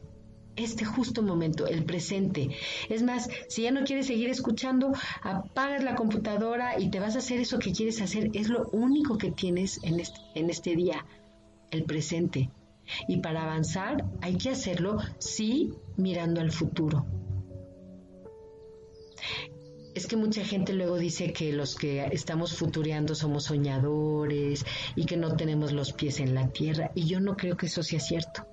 [0.56, 2.50] este justo momento, el presente.
[2.88, 7.18] Es más, si ya no quieres seguir escuchando, apagas la computadora y te vas a
[7.18, 8.30] hacer eso que quieres hacer.
[8.34, 11.04] Es lo único que tienes en este, en este día,
[11.70, 12.50] el presente.
[13.08, 17.06] Y para avanzar hay que hacerlo sí mirando al futuro
[19.94, 24.64] es que mucha gente luego dice que los que estamos futureando somos soñadores
[24.96, 27.82] y que no tenemos los pies en la tierra y yo no creo que eso
[27.82, 28.46] sea cierto.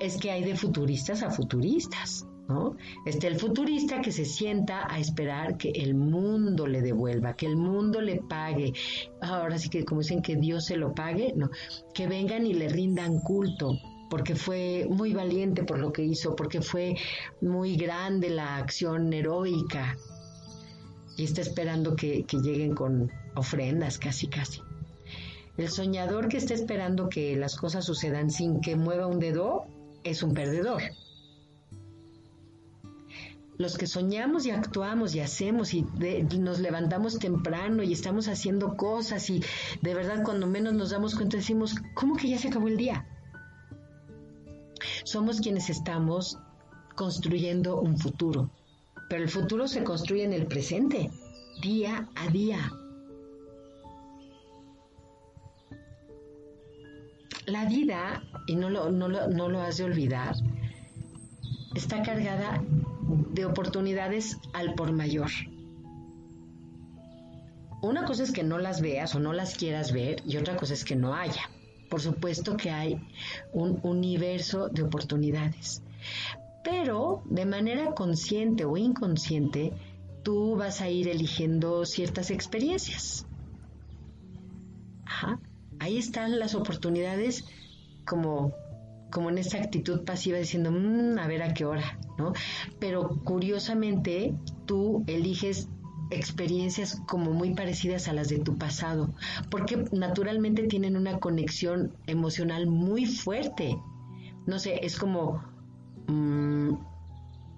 [0.00, 2.76] Es que hay de futuristas a futuristas, ¿no?
[3.06, 7.56] Este el futurista que se sienta a esperar que el mundo le devuelva, que el
[7.56, 8.72] mundo le pague.
[9.20, 11.50] Ahora sí que como dicen que Dios se lo pague, no,
[11.94, 13.78] que vengan y le rindan culto
[14.10, 16.96] porque fue muy valiente por lo que hizo, porque fue
[17.40, 19.96] muy grande la acción heroica
[21.16, 24.60] y está esperando que, lleguen con ofrendas, casi, casi.
[25.56, 29.66] El soñador que está esperando que las cosas sucedan sin que mueva un dedo
[30.04, 30.82] es un perdedor.
[33.58, 35.82] Los que soñamos y actuamos y hacemos y,
[36.38, 39.42] nos levantamos temprano y estamos haciendo cosas y
[39.82, 43.06] de verdad cuando menos nos damos cuenta decimos, ¿cómo que ya se acabó el día?
[45.04, 46.38] Somos quienes estamos
[46.94, 48.50] construyendo un futuro
[49.10, 51.10] pero el futuro se construye en el presente,
[51.60, 52.70] día a día.
[57.46, 60.34] La vida, y no lo, no lo, has de olvidar,
[61.74, 62.62] está cargada
[63.32, 65.30] de oportunidades al por mayor.
[67.82, 70.74] Una cosa es que no las veas o no las quieras ver y otra cosa
[70.74, 71.48] es que no haya.
[71.88, 73.00] Por supuesto que hay
[73.52, 75.82] un universo de oportunidades
[76.62, 79.72] pero de manera consciente o inconsciente,
[80.22, 83.26] tú vas a ir eligiendo ciertas experiencias.
[85.04, 85.40] Ajá.
[85.80, 87.44] Ahí están las oportunidades
[88.06, 88.54] como,
[89.10, 92.32] como en esa actitud pasiva diciendo, mm, a ver a qué hora, ¿no?
[92.78, 94.34] Pero curiosamente
[94.66, 95.68] tú eliges
[96.12, 99.12] experiencias como muy parecidas a las de tu pasado,
[99.50, 103.76] porque naturalmente tienen una conexión emocional muy fuerte.
[104.46, 105.40] No sé, es como
[106.10, 106.74] Mm,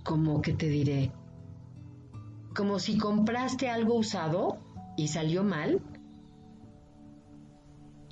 [0.04, 1.10] como que te diré,
[2.54, 4.58] como si compraste algo usado
[4.98, 5.80] y salió mal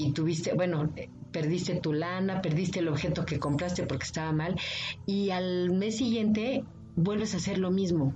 [0.01, 0.93] y tuviste, bueno,
[1.33, 4.59] perdiste tu lana, perdiste el objeto que compraste porque estaba mal
[5.07, 6.65] y al mes siguiente
[6.97, 8.15] vuelves a hacer lo mismo.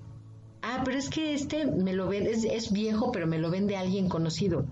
[0.63, 3.77] Ah, pero es que este me lo vende, es, es viejo, pero me lo vende
[3.77, 4.67] alguien conocido.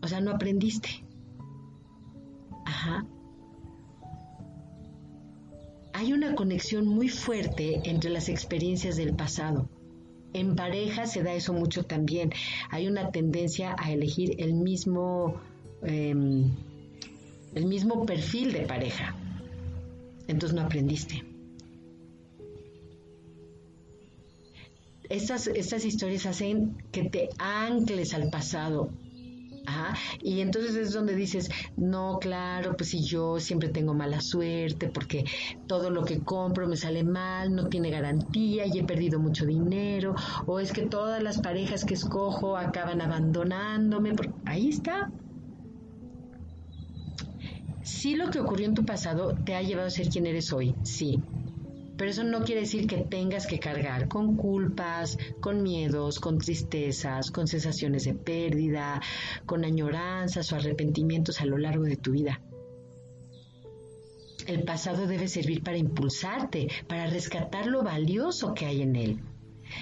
[0.00, 1.04] O sea, no aprendiste.
[2.64, 3.04] Ajá
[5.98, 9.68] hay una conexión muy fuerte entre las experiencias del pasado.
[10.32, 12.30] En pareja se da eso mucho también.
[12.70, 15.40] Hay una tendencia a elegir el mismo,
[15.82, 16.50] em,
[17.54, 19.14] el mismo perfil de pareja.
[20.26, 21.24] Entonces no aprendiste.
[25.08, 28.90] Estas, estas historias hacen que te ancles al pasado
[30.22, 35.24] y entonces es donde dices, no, claro, pues si yo siempre tengo mala suerte porque
[35.66, 40.14] todo lo que compro me sale mal, no tiene garantía y he perdido mucho dinero,
[40.46, 44.14] o es que todas las parejas que escojo acaban abandonándome.
[44.44, 45.10] Ahí está.
[47.88, 50.74] Sí lo que ocurrió en tu pasado te ha llevado a ser quien eres hoy,
[50.82, 51.22] sí,
[51.96, 57.30] pero eso no quiere decir que tengas que cargar con culpas, con miedos, con tristezas,
[57.30, 59.00] con sensaciones de pérdida,
[59.46, 62.42] con añoranzas o arrepentimientos a lo largo de tu vida.
[64.46, 69.20] El pasado debe servir para impulsarte, para rescatar lo valioso que hay en él.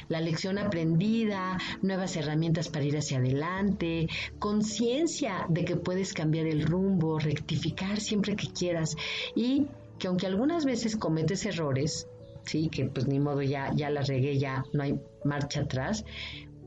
[0.09, 4.09] La lección aprendida, nuevas herramientas para ir hacia adelante,
[4.39, 8.97] conciencia de que puedes cambiar el rumbo, rectificar siempre que quieras
[9.34, 9.66] y
[9.99, 12.09] que aunque algunas veces cometes errores,
[12.45, 16.05] sí, que pues ni modo ya ya la regué, ya no hay marcha atrás,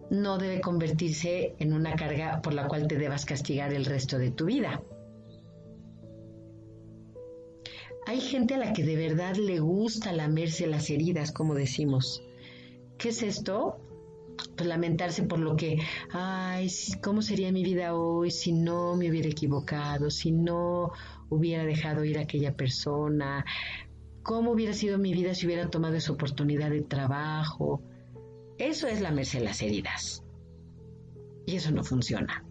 [0.10, 4.32] no debe convertirse en una carga por la cual te debas castigar el resto de
[4.32, 4.82] tu vida.
[8.08, 12.24] Hay gente a la que de verdad le gusta lamerse las heridas, como decimos.
[13.00, 13.80] ¿Qué es esto?
[14.58, 15.80] Pues lamentarse por lo que,
[16.12, 16.70] ay,
[17.02, 20.92] ¿cómo sería mi vida hoy si no me hubiera equivocado, si no
[21.30, 23.46] hubiera dejado ir a aquella persona?
[24.22, 27.82] ¿Cómo hubiera sido mi vida si hubiera tomado esa oportunidad de trabajo?
[28.58, 30.26] Eso es lamerse las heridas.
[31.46, 32.44] Y eso no funciona.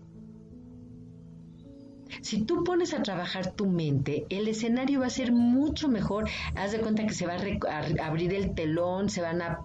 [2.23, 6.27] Si tú pones a trabajar tu mente, el escenario va a ser mucho mejor.
[6.57, 9.61] Haz de cuenta que se va a, abrir el telón, se van a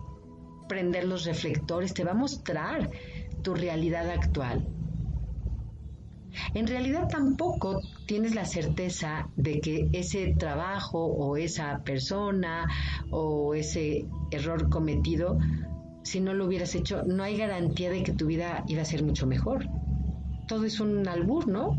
[0.67, 2.89] prender los reflectores, te va a mostrar
[3.41, 4.65] tu realidad actual.
[6.53, 12.67] En realidad tampoco tienes la certeza de que ese trabajo o esa persona
[13.11, 15.37] o ese error cometido,
[16.03, 19.03] si no lo hubieras hecho, no hay garantía de que tu vida iba a ser
[19.03, 19.67] mucho mejor.
[20.47, 21.77] Todo es un albur, ¿no?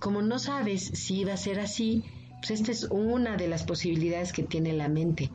[0.00, 2.04] Como no sabes si iba a ser así,
[2.46, 5.30] pues esta es una de las posibilidades que tiene la mente,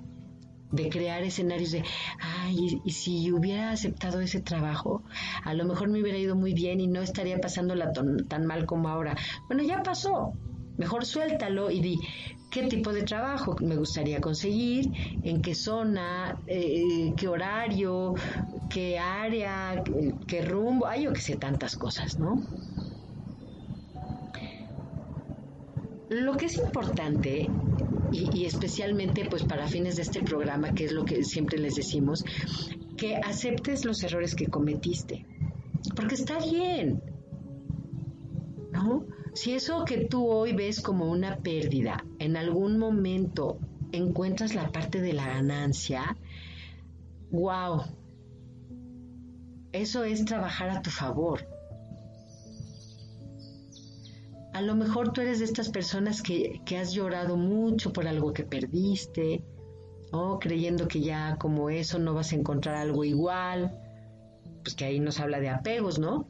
[0.72, 1.84] de crear escenarios de,
[2.20, 5.02] ay, y si hubiera aceptado ese trabajo,
[5.44, 7.92] a lo mejor me hubiera ido muy bien y no estaría pasándola
[8.28, 9.18] tan mal como ahora.
[9.48, 10.36] Bueno, ya pasó,
[10.78, 12.00] mejor suéltalo y di,
[12.52, 14.92] ¿qué tipo de trabajo me gustaría conseguir?
[15.24, 16.40] ¿En qué zona?
[16.46, 18.14] Eh, ¿Qué horario?
[18.70, 19.84] ¿Qué área?
[20.28, 20.86] ¿Qué rumbo?
[20.86, 22.44] Ay, yo que sé tantas cosas, ¿no?
[26.10, 27.48] Lo que es importante
[28.12, 32.26] y, especialmente pues para fines de este programa, que es lo que siempre les decimos,
[32.98, 35.26] que aceptes los errores que cometiste,
[35.96, 37.02] porque está bien,
[38.72, 39.06] ¿no?
[39.34, 43.60] Si eso que tú hoy ves como una pérdida, en algún momento
[43.92, 46.18] encuentras la parte de la ganancia,
[47.30, 47.84] wow,
[49.72, 51.59] eso es trabajar a tu favor
[54.60, 58.44] a lo mejor tú eres de estas personas que, has llorado mucho por algo que
[58.44, 59.42] perdiste,
[60.12, 63.80] o creyendo que ya como eso no vas a encontrar algo igual,
[64.62, 66.28] pues que ahí nos habla de apegos, ¿no?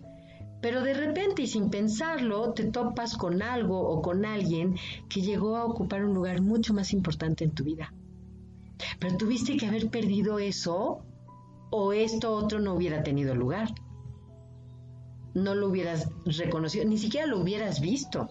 [0.62, 4.76] Pero de repente y sin pensarlo, te topas con algo o con alguien
[5.10, 7.96] que llegó a ocupar un lugar mucho más importante en tu vida.
[9.00, 11.00] Pero tuviste que haber perdido eso
[11.72, 13.70] o esto otro no hubiera tenido lugar
[15.34, 18.30] no lo hubieras reconocido, ni siquiera lo hubieras visto.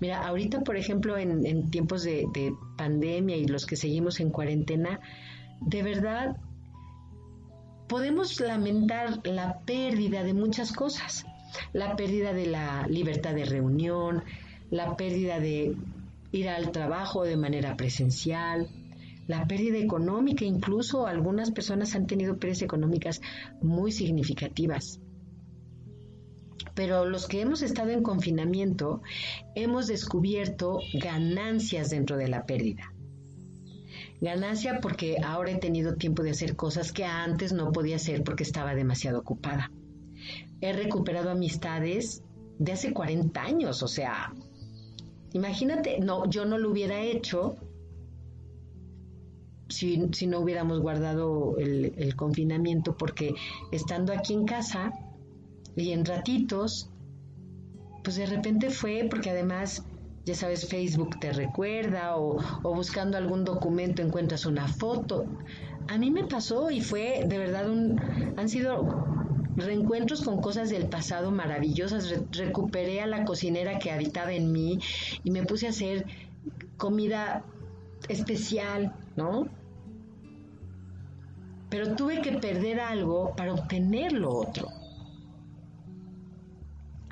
[0.00, 5.00] Mira, ahorita, por ejemplo, en, tiempos de, de, pandemia y los que seguimos en cuarentena,
[5.60, 6.36] de verdad
[7.88, 11.24] podemos lamentar la pérdida de muchas cosas.
[11.72, 14.22] La pérdida de la libertad de reunión,
[14.70, 15.76] la pérdida de
[16.32, 18.68] ir al trabajo de manera presencial,
[19.26, 23.20] la pérdida económica, incluso algunas personas han tenido pérdidas económicas
[23.60, 25.00] muy significativas
[26.74, 29.02] pero los que hemos estado en confinamiento
[29.54, 32.92] hemos descubierto ganancias dentro de la pérdida.
[34.20, 38.42] Ganancia porque ahora he tenido tiempo de hacer cosas que antes no podía hacer porque
[38.42, 39.70] estaba demasiado ocupada.
[40.60, 42.22] He recuperado amistades
[42.58, 44.34] de hace 40 años, o sea,
[45.32, 47.56] imagínate, no, yo no lo hubiera hecho
[49.68, 49.96] si,
[50.26, 53.34] no hubiéramos guardado el confinamiento porque
[53.72, 54.92] estando aquí en casa,
[55.76, 56.90] y en ratitos,
[58.02, 59.84] pues de repente fue porque además,
[60.24, 65.26] ya sabes, Facebook te recuerda o, buscando algún documento encuentras una foto.
[65.88, 68.00] A mí me pasó y fue de verdad un...
[68.36, 69.04] Han sido
[69.56, 72.14] reencuentros con cosas del pasado maravillosas.
[72.32, 74.78] recuperé a la cocinera que habitaba en mí
[75.24, 76.06] y me puse a hacer
[76.76, 77.44] comida
[78.08, 79.48] especial, ¿no?
[81.68, 84.79] Pero tuve que perder algo para obtener lo otro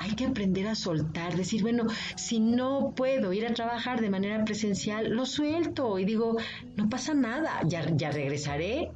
[0.09, 1.85] hay que aprender a soltar, decir, bueno,
[2.17, 6.37] si no puedo ir a trabajar de manera presencial, lo suelto y digo,
[6.77, 8.91] no pasa nada, ya, ya regresaré.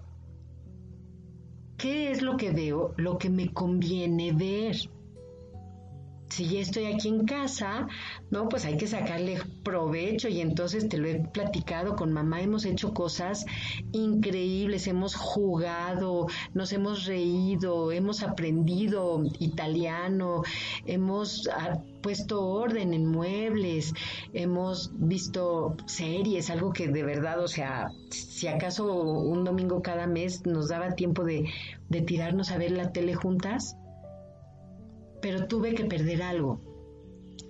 [1.77, 2.95] ¿Qué es lo que veo?
[2.97, 4.77] Lo que me conviene ver.
[6.33, 7.87] Si ya estoy aquí en casa,
[8.30, 12.64] no, pues hay que sacarle provecho y entonces te lo he platicado con mamá, hemos
[12.64, 13.45] hecho cosas
[13.93, 20.43] increíbles, hemos jugado, nos hemos reído, hemos aprendido italiano,
[20.87, 23.93] hemos ah, puesto orden en muebles,
[24.33, 30.47] hemos visto series, algo que de verdad, o sea, si acaso un domingo cada mes
[30.47, 31.45] nos daba tiempo de,
[31.91, 33.76] de tirarnos a ver la tele juntas,
[35.23, 36.61] pero tuve que perder algo.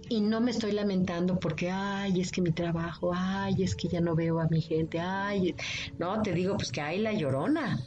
[0.09, 4.01] Y no me estoy lamentando porque, ay, es que mi trabajo, ay, es que ya
[4.01, 5.57] no veo a mi gente, ay,
[5.99, 7.81] no, te digo, pues que hay la llorona.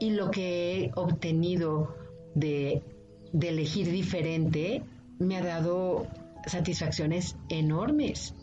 [0.00, 1.94] Y lo que he obtenido
[2.34, 2.82] de,
[3.32, 4.82] de elegir diferente
[5.20, 6.08] me ha dado
[6.46, 8.34] satisfacciones enormes.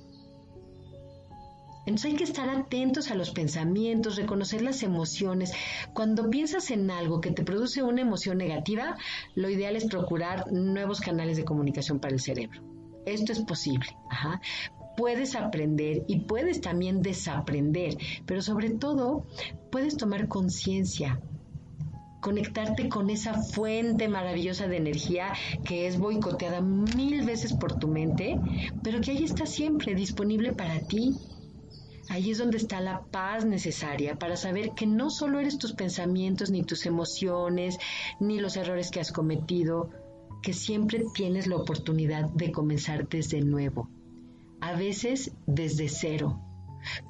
[1.89, 5.51] Entonces hay que estar atentos a los pensamientos, reconocer las emociones.
[5.91, 8.95] Cuando piensas en algo que te produce una emoción negativa,
[9.33, 12.61] lo ideal es procurar nuevos canales de comunicación para el cerebro.
[13.07, 13.87] Esto es posible.
[14.97, 19.25] Puedes aprender y puedes también desaprender, pero sobre todo
[19.71, 21.19] puedes tomar conciencia,
[22.21, 25.33] conectarte con esa fuente maravillosa de energía
[25.65, 28.39] que es boicoteada mil veces por tu mente,
[28.83, 31.15] pero que ahí está siempre disponible para ti
[32.09, 36.49] Ahí es donde está la paz necesaria para saber que no solo eres tus pensamientos,
[36.49, 37.77] ni tus emociones,
[38.19, 39.91] ni los errores que has cometido,
[40.41, 43.89] que siempre tienes la oportunidad de comenzar desde nuevo,
[44.59, 46.41] a veces desde cero,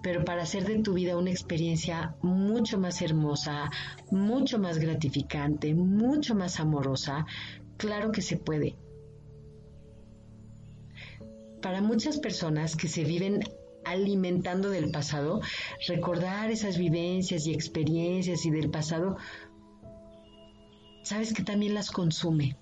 [0.04, 3.72] pero para hacer de tu vida una experiencia mucho más hermosa,
[4.12, 7.26] mucho más gratificante, mucho más amorosa,
[7.78, 8.76] claro que se puede.
[11.62, 13.42] Para muchas personas que se viven
[13.90, 15.42] alimentando del pasado,
[15.88, 19.18] recordar esas vivencias y experiencias y del pasado,
[21.04, 22.56] sabes que también las consume.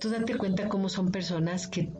[0.00, 1.90] Tú date cuenta cómo son personas que,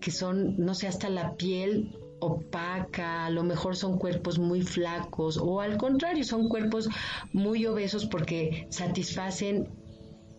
[0.00, 5.38] que son, no sé, hasta la piel opaca, a lo mejor son cuerpos muy flacos
[5.38, 6.88] o al contrario, son cuerpos
[7.32, 9.68] muy obesos porque satisfacen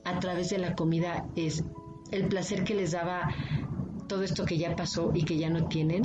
[0.03, 1.63] a través de la comida es
[2.11, 3.29] el placer que les daba
[4.11, 6.01] todo esto que ya pasó y que ya no tienen,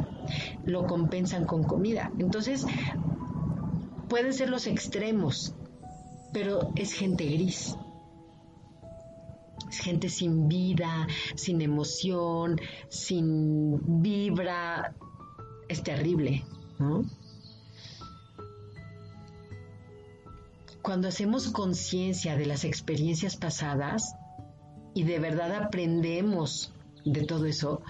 [0.64, 2.12] lo compensan con comida.
[2.20, 2.64] Entonces,
[4.08, 5.56] pueden ser los extremos,
[6.32, 7.76] pero es gente gris.
[9.68, 14.94] Es gente sin vida, sin emoción, sin vibra.
[15.68, 16.44] Es terrible.
[20.80, 24.14] Cuando hacemos conciencia de las experiencias pasadas
[24.94, 26.72] y de verdad aprendemos
[27.06, 27.82] de todo eso,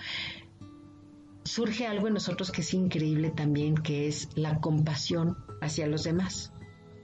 [1.45, 6.53] surge algo en nosotros que es increíble también, que es la compasión hacia los demás.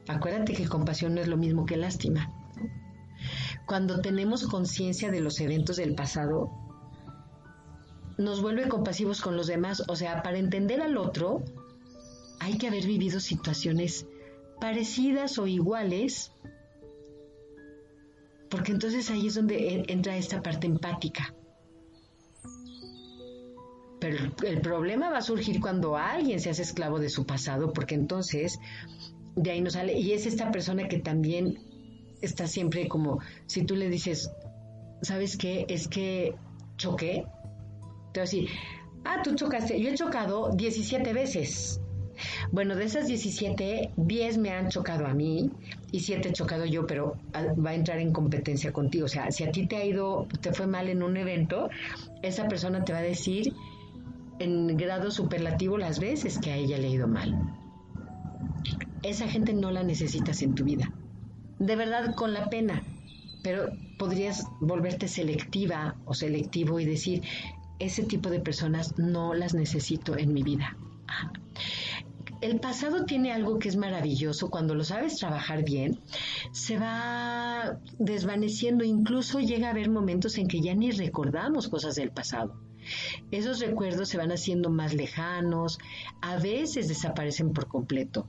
[0.08, 2.32] Acuérdate que compasión no es lo mismo que lástima.
[3.66, 6.50] Cuando tenemos conciencia de los eventos del pasado,
[8.18, 9.84] nos vuelve compasivos con los demás.
[9.88, 11.42] O sea, para entender al otro,
[12.40, 14.06] hay que haber vivido situaciones
[14.60, 16.32] parecidas o iguales,
[18.50, 21.34] porque entonces ahí es donde entra esta parte empática.
[24.02, 27.94] Pero el problema va a surgir cuando alguien se hace esclavo de su pasado, porque
[27.94, 28.58] entonces
[29.36, 29.96] de ahí no sale.
[29.96, 31.56] Y es esta persona que también
[32.20, 34.28] está siempre como, si tú le dices,
[35.02, 35.66] ¿sabes qué?
[35.68, 36.34] Es que
[36.78, 37.26] choqué.
[38.12, 38.48] Te voy a decir,
[39.04, 39.80] ah, tú chocaste.
[39.80, 41.80] Yo he chocado 17 veces.
[42.50, 45.48] Bueno, de esas 17, 10 me han chocado a mí
[45.92, 49.04] y 7 he chocado yo, pero va a entrar en competencia contigo.
[49.04, 51.70] O sea, si a ti te ha ido, te fue mal en un evento,
[52.22, 53.54] esa persona te va a decir
[54.42, 57.56] en grado superlativo las veces que a ella le ha ido mal.
[59.02, 60.92] Esa gente no la necesitas en tu vida.
[61.58, 62.82] De verdad, con la pena.
[63.42, 63.66] Pero
[63.98, 67.22] podrías volverte selectiva o selectivo y decir,
[67.78, 70.76] ese tipo de personas no las necesito en mi vida.
[72.40, 76.00] El pasado tiene algo que es maravilloso, cuando lo sabes trabajar bien,
[76.50, 82.10] se va desvaneciendo, incluso llega a haber momentos en que ya ni recordamos cosas del
[82.10, 82.71] pasado.
[83.30, 85.78] Esos recuerdos se van haciendo más lejanos,
[86.20, 88.28] a veces desaparecen por completo.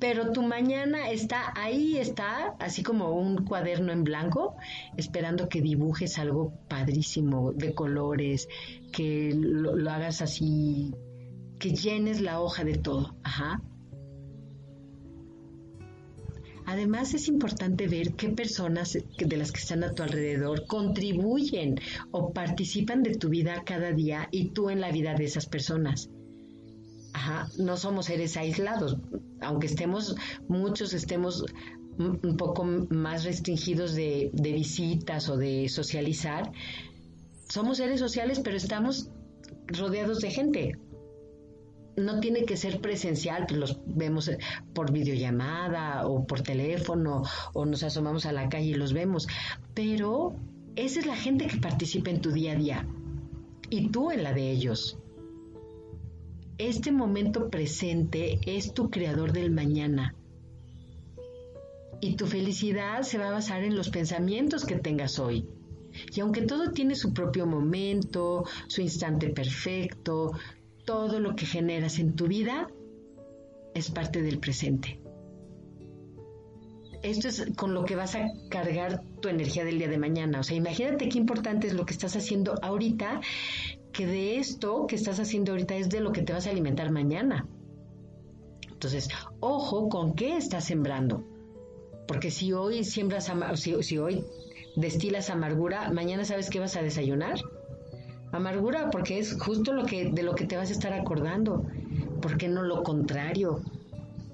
[0.00, 4.56] Pero tu mañana está ahí, está así como un cuaderno en blanco,
[4.96, 8.48] esperando que dibujes algo padrísimo de colores,
[8.92, 10.94] que lo, hagas así,
[11.58, 13.14] que llenes la hoja de todo.
[13.22, 13.60] Ajá.
[16.70, 21.80] Además es importante ver qué personas de las que están a tu alrededor contribuyen
[22.12, 26.10] o participan de tu vida cada día y tú en la vida de esas personas.
[27.12, 28.98] Ajá, no somos seres aislados,
[29.40, 30.14] aunque estemos,
[30.46, 31.44] muchos estemos
[31.98, 36.52] un poco más restringidos de, de visitas o de socializar,
[37.48, 39.10] somos seres sociales, pero estamos
[39.66, 40.78] rodeados de gente.
[42.00, 44.30] No tiene que ser presencial, pues los vemos
[44.72, 47.22] por videollamada o por teléfono
[47.52, 49.28] o nos asomamos a la calle y los vemos,
[49.74, 50.34] pero
[50.76, 52.86] esa es la gente que participa en tu día a día
[53.68, 54.98] y tú en la de ellos.
[56.58, 60.14] Este momento presente es tu creador del mañana.
[62.02, 65.46] Y tu felicidad se va a basar en los pensamientos que tengas hoy.
[66.14, 70.32] Y aunque todo tiene su propio momento, su instante perfecto,
[70.90, 72.68] todo lo que generas en tu vida
[73.74, 74.98] es parte del presente.
[77.04, 80.40] Esto es con lo que vas a cargar tu energía del día de mañana.
[80.40, 83.20] O sea, imagínate qué importante es lo que estás haciendo ahorita
[83.92, 86.90] que de esto que estás haciendo ahorita es de lo que te vas a alimentar
[86.90, 87.46] mañana.
[88.68, 91.22] Entonces, ojo con qué estás sembrando.
[92.08, 94.24] Porque si hoy siembras, si, si hoy
[94.74, 97.38] destilas amargura, mañana sabes qué vas a desayunar.
[98.32, 101.66] Amargura porque es justo lo que de lo que te vas a estar acordando.
[102.22, 103.60] ¿Por qué no lo contrario?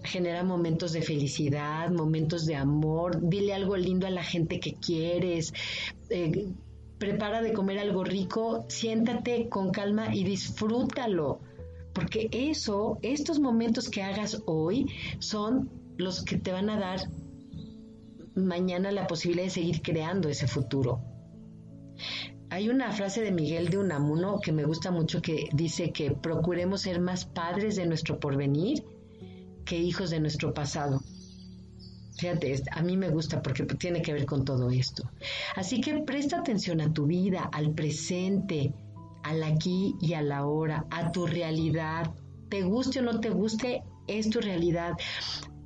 [0.02, 3.18] Genera momentos de felicidad, momentos de amor.
[3.22, 5.52] Dile algo lindo a la gente que quieres.
[6.10, 6.52] Eh,
[6.98, 11.40] prepara de comer algo rico, siéntate con calma y disfrútalo.
[11.92, 14.86] Porque eso, estos momentos que hagas hoy
[15.18, 17.00] son los que te van a dar
[18.34, 21.00] mañana la posibilidad de seguir creando ese futuro.
[22.48, 26.82] Hay una frase de Miguel de Unamuno que me gusta mucho que dice que procuremos
[26.82, 28.84] ser más padres de nuestro porvenir
[29.64, 31.02] que hijos de nuestro pasado.
[32.18, 35.10] Fíjate, a mí me gusta porque tiene que ver con todo esto.
[35.54, 38.72] Así que presta atención a tu vida, al presente,
[39.22, 42.14] al aquí y a la hora, a tu realidad.
[42.48, 44.92] Te guste o no te guste, es tu realidad.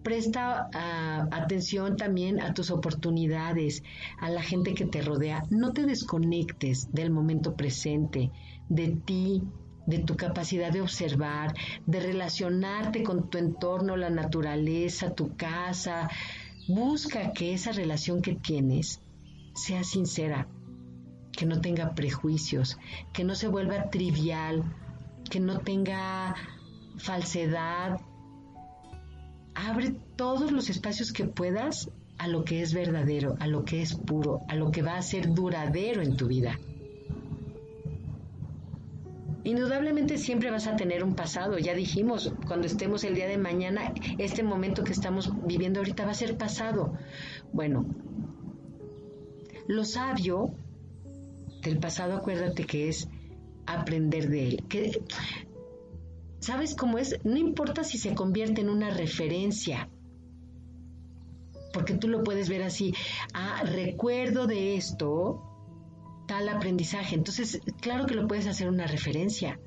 [0.03, 3.83] Presta ah, atención también a tus oportunidades,
[4.19, 5.45] a la gente que te rodea.
[5.51, 8.31] No te desconectes del momento presente,
[8.69, 9.43] de ti,
[9.87, 11.55] de tu capacidad de observar,
[11.87, 16.09] de relacionarte con tu entorno, la naturaleza, tu casa,
[16.73, 19.01] Busca que esa relación que tienes
[19.55, 20.47] sea sincera,
[21.33, 22.79] que no tenga prejuicios,
[23.13, 24.63] que no se vuelva trivial,
[25.29, 26.37] que no tenga
[26.97, 28.01] falsedad.
[29.55, 33.95] Abre todos los espacios que puedas a lo que es verdadero, a lo que es
[33.95, 36.59] puro, a lo que va a ser duradero en tu vida.
[39.43, 43.95] Indudablemente siempre vas a tener un pasado, ya dijimos, cuando estemos el día de mañana,
[44.19, 46.93] este momento que estamos viviendo ahorita va a ser pasado.
[47.53, 47.87] Bueno,
[49.67, 50.51] lo sabio
[51.63, 53.09] del pasado, acuérdate que es
[53.67, 54.65] aprender de él.
[54.69, 55.03] Que,
[56.41, 57.19] ¿Sabes cómo es?
[57.25, 59.89] No importa si se convierte en una referencia,
[61.73, 62.95] porque tú lo puedes ver así,
[63.35, 65.43] ah, recuerdo de esto,
[66.27, 67.15] tal aprendizaje.
[67.15, 69.61] Entonces, claro que lo puedes hacer una referencia.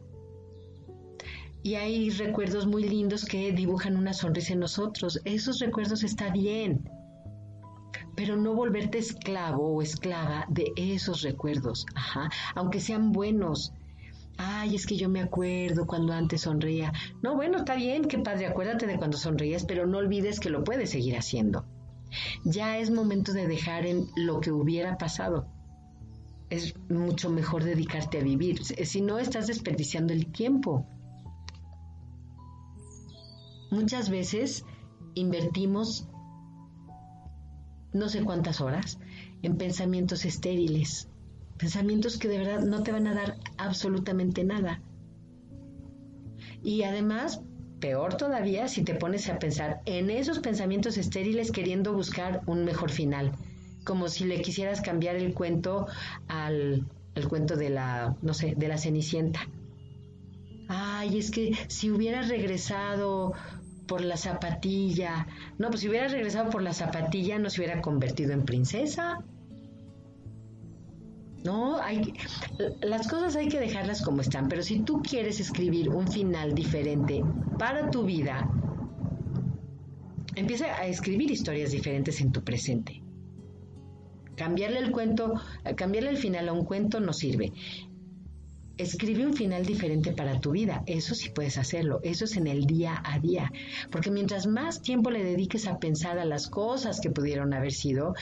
[1.61, 5.21] Y hay recuerdos muy lindos que dibujan una sonrisa en nosotros.
[5.23, 6.89] Esos recuerdos está bien.
[8.15, 11.85] Pero no volverte esclavo o esclava de esos recuerdos.
[11.95, 12.29] Ajá.
[12.53, 13.71] Aunque sean buenos.
[14.37, 16.91] Ay, es que yo me acuerdo cuando antes sonreía.
[17.21, 20.63] No, bueno, está bien, qué padre, acuérdate de cuando sonreías, pero no olvides que lo
[20.63, 21.65] puedes seguir haciendo.
[22.43, 25.47] Ya es momento de dejar en lo que hubiera pasado
[26.53, 28.63] es mucho mejor dedicarte a vivir.
[28.63, 30.85] Si no, estás desperdiciando el tiempo.
[33.71, 34.63] Muchas veces
[35.15, 36.07] invertimos
[37.91, 38.99] no sé cuántas horas
[39.41, 41.09] en pensamientos estériles,
[41.63, 44.81] pensamientos que de verdad no te van a dar absolutamente nada.
[46.61, 47.39] Y además,
[47.79, 52.91] peor todavía si te pones a pensar en esos pensamientos estériles queriendo buscar un mejor
[52.91, 53.31] final
[53.85, 55.87] como si le quisieras cambiar el cuento
[56.27, 56.85] al,
[57.29, 59.47] cuento de la, no sé, de la Cenicienta.
[60.67, 63.33] Ay, es que si hubiera regresado
[63.87, 68.33] por la zapatilla, no, pues si hubiera regresado por la zapatilla no se hubiera convertido
[68.33, 69.23] en princesa.
[71.43, 72.13] No, hay,
[72.81, 77.21] las cosas hay que dejarlas como están, pero si tú quieres escribir un final diferente
[77.59, 78.49] para tu vida,
[80.35, 83.01] empieza a escribir historias diferentes en tu presente.
[84.35, 85.33] Cambiarle el cuento,
[85.75, 87.51] cambiarle el final a un cuento no sirve.
[88.77, 92.65] Escribe un final diferente para tu vida, eso sí puedes hacerlo, eso es en el
[92.65, 93.51] día a día,
[93.91, 98.15] porque mientras más tiempo le dediques a pensar a las cosas que pudieron haber sido,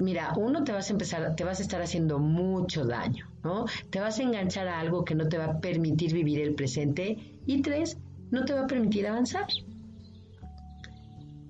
[0.00, 3.66] mira, uno te vas a empezar, te vas a estar haciendo mucho daño, ¿no?
[3.90, 7.40] Te vas a enganchar a algo que no te va a permitir vivir el presente
[7.46, 7.98] y tres,
[8.30, 9.46] no te va a permitir avanzar.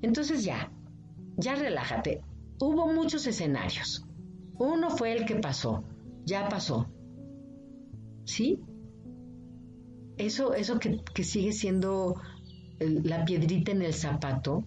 [0.02, 0.70] Entonces ya,
[1.36, 2.22] ya relájate.
[2.60, 4.04] Hubo muchos escenarios.
[4.58, 5.84] Uno fue el que pasó,
[6.24, 6.86] ya pasó.
[8.24, 8.60] ¿Sí?
[10.16, 12.16] Eso, eso que, sigue siendo
[12.78, 14.64] la piedrita en el zapato,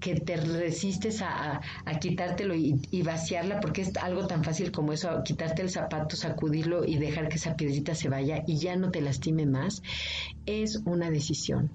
[0.00, 1.60] que te resistes a,
[2.00, 6.84] quitártelo y, y, vaciarla, porque es algo tan fácil como eso, quitarte el zapato, sacudirlo
[6.86, 9.82] y dejar que esa piedrita se vaya y ya no te lastime más,
[10.46, 11.70] es una decisión.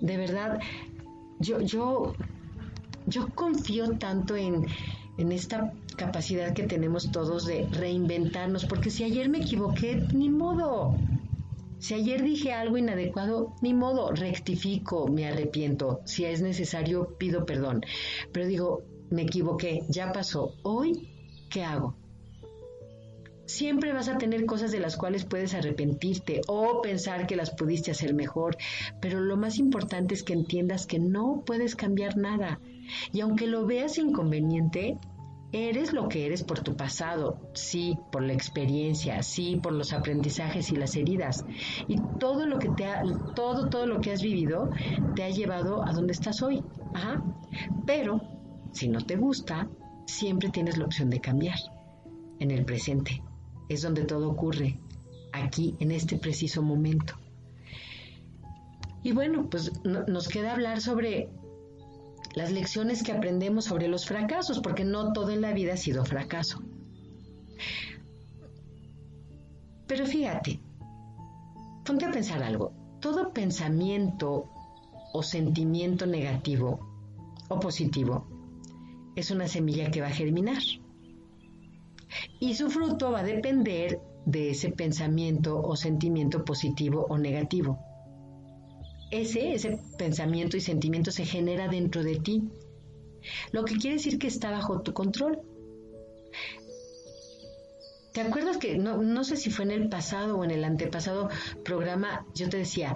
[0.00, 0.60] De verdad,
[1.40, 2.14] yo, yo,
[3.06, 4.66] yo confío tanto en,
[5.16, 10.94] en esta capacidad que tenemos todos de reinventarnos, porque si ayer me equivoqué, ni modo.
[11.78, 16.00] Si ayer dije algo inadecuado, ni modo, rectifico, me arrepiento.
[16.04, 17.82] Si es necesario, pido perdón.
[18.32, 20.54] Pero digo, me equivoqué, ya pasó.
[20.62, 21.08] Hoy,
[21.50, 21.96] ¿qué hago?
[23.46, 27.90] Siempre vas a tener cosas de las cuales puedes arrepentirte o pensar que las pudiste
[27.90, 28.58] hacer mejor,
[29.00, 32.60] pero lo más importante es que entiendas que no puedes cambiar nada.
[33.10, 34.98] Y aunque lo veas inconveniente,
[35.52, 40.70] Eres lo que eres por tu pasado, sí, por la experiencia, sí, por los aprendizajes
[40.70, 41.46] y las heridas.
[41.86, 43.02] Y todo lo que te ha,
[43.34, 44.70] todo, todo lo que has vivido
[45.14, 46.62] te ha llevado a donde estás hoy.
[46.92, 47.22] Ajá.
[47.86, 48.20] Pero,
[48.72, 49.68] si no te gusta,
[50.06, 51.58] siempre tienes la opción de cambiar.
[52.38, 53.22] En el presente.
[53.70, 54.78] Es donde todo ocurre.
[55.32, 57.14] Aquí, en este preciso momento.
[59.02, 61.30] Y bueno, pues nos queda hablar sobre
[62.38, 66.04] las lecciones que aprendemos sobre los fracasos, porque no todo en la vida ha sido
[66.04, 66.62] fracaso.
[69.88, 70.60] Pero fíjate,
[71.84, 72.72] ponte a pensar algo.
[73.00, 74.44] Todo pensamiento
[75.12, 76.78] o sentimiento negativo
[77.48, 78.28] o positivo
[79.16, 80.62] es una semilla que va a germinar.
[82.38, 87.87] Y su fruto va a depender de ese pensamiento o sentimiento positivo o negativo
[89.10, 92.42] ese, ese pensamiento y sentimiento se genera dentro de ti.
[93.52, 95.40] Lo que quiere decir que está bajo tu control.
[98.12, 101.28] ¿Te acuerdas que, no, no sé si fue en el pasado o en el antepasado
[101.64, 102.94] programa, yo te decía,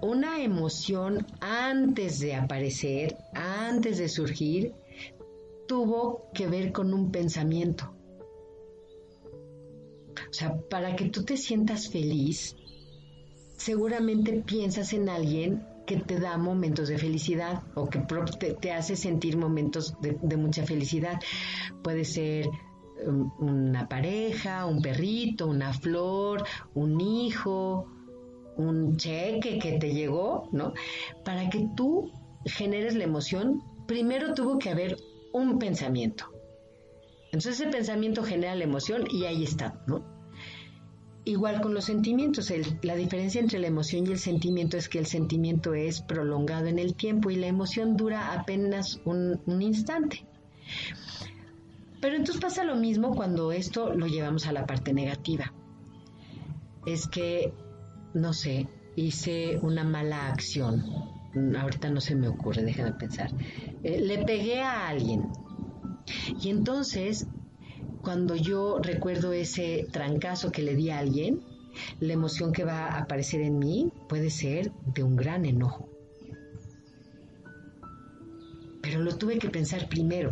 [0.00, 4.74] una emoción antes de aparecer, antes de surgir,
[5.66, 7.94] tuvo que ver con un pensamiento.
[10.28, 12.56] O sea, para que tú te sientas feliz,
[13.60, 17.98] seguramente piensas en alguien que te da momentos de felicidad o que
[18.60, 21.20] te, hace sentir momentos de, mucha felicidad.
[21.82, 22.48] Puede ser
[23.06, 26.44] um, una pareja, un perrito, una flor,
[26.74, 27.86] un hijo,
[28.56, 30.72] un cheque que te llegó, ¿no?
[31.22, 32.10] Para que tú
[32.46, 34.96] generes la emoción, primero tuvo que haber
[35.34, 36.24] un pensamiento.
[37.26, 40.19] Entonces ese pensamiento genera la emoción y ahí está, ¿no?
[41.30, 42.52] Igual con los sentimientos,
[42.82, 46.80] la diferencia entre la emoción y el sentimiento es que el sentimiento es prolongado en
[46.80, 50.26] el tiempo y la emoción dura apenas un, instante.
[52.00, 55.52] Pero entonces pasa lo mismo cuando esto lo llevamos a la parte negativa.
[56.84, 57.54] Es que,
[58.12, 58.66] no sé,
[58.96, 60.84] hice una mala acción.
[61.56, 63.30] Ahorita no se me ocurre, déjame pensar.
[63.84, 65.28] Eh, le pegué a alguien.
[66.42, 67.28] Y entonces
[68.02, 71.40] cuando yo recuerdo ese trancazo que le di a alguien,
[72.00, 75.88] la emoción que va a aparecer en mí puede ser de un gran enojo.
[78.82, 80.30] Pero lo tuve que pensar primero.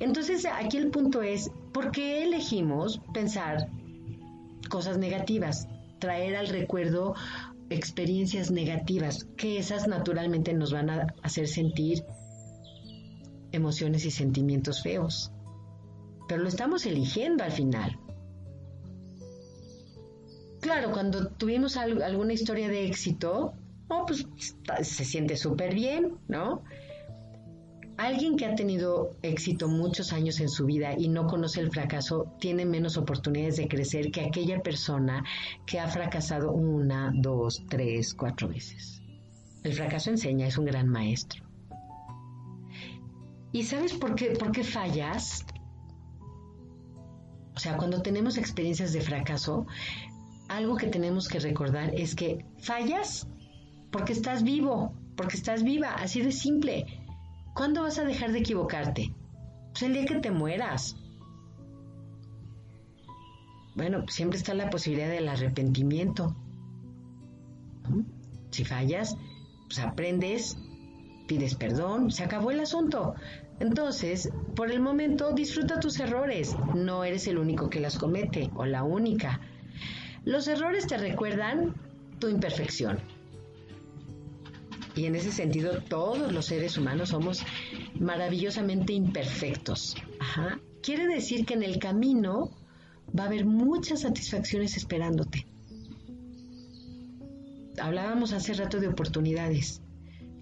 [0.00, 3.68] Entonces aquí el punto es, ¿por qué elegimos pensar
[4.68, 5.68] cosas negativas?
[5.98, 7.14] Traer al recuerdo
[7.70, 12.02] experiencias negativas, que esas naturalmente nos van a hacer sentir
[13.52, 15.32] emociones y sentimientos feos
[16.28, 17.98] pero lo estamos eligiendo al final.
[20.60, 23.54] Claro, cuando tuvimos alguna historia de éxito,
[23.88, 24.26] oh, pues
[24.82, 26.62] se siente súper bien, ¿no?
[27.96, 32.32] Alguien que ha tenido éxito muchos años en su vida y no conoce el fracaso
[32.38, 35.24] tiene menos oportunidades de crecer que aquella persona
[35.66, 39.02] que ha fracasado una, dos, tres, cuatro veces.
[39.64, 41.44] El fracaso enseña, es un gran maestro.
[43.50, 45.44] ¿Y sabes por qué, por qué fallas?
[47.58, 49.66] O sea, cuando tenemos experiencias de fracaso,
[50.48, 53.26] algo que tenemos que recordar es que fallas
[53.90, 56.86] porque estás vivo, porque estás viva, así de simple.
[57.56, 59.12] ¿Cuándo vas a dejar de equivocarte?
[59.72, 60.94] Pues el día que te mueras.
[63.74, 66.36] Bueno, siempre está la posibilidad del arrepentimiento.
[68.52, 69.16] Si fallas,
[69.66, 70.56] pues aprendes,
[71.26, 73.16] pides perdón, se acabó el asunto.
[73.60, 76.56] Entonces, por el momento, disfruta tus errores.
[76.74, 79.40] No eres el único que las comete o la única.
[80.24, 81.74] Los errores te recuerdan
[82.18, 82.98] tu imperfección.
[84.94, 87.42] Y en ese sentido, todos los seres humanos somos
[87.98, 89.96] maravillosamente imperfectos.
[90.82, 92.50] Quiere decir que en el camino
[93.16, 95.46] va a haber muchas satisfacciones esperándote.
[97.80, 99.80] Hablábamos hace rato de oportunidades.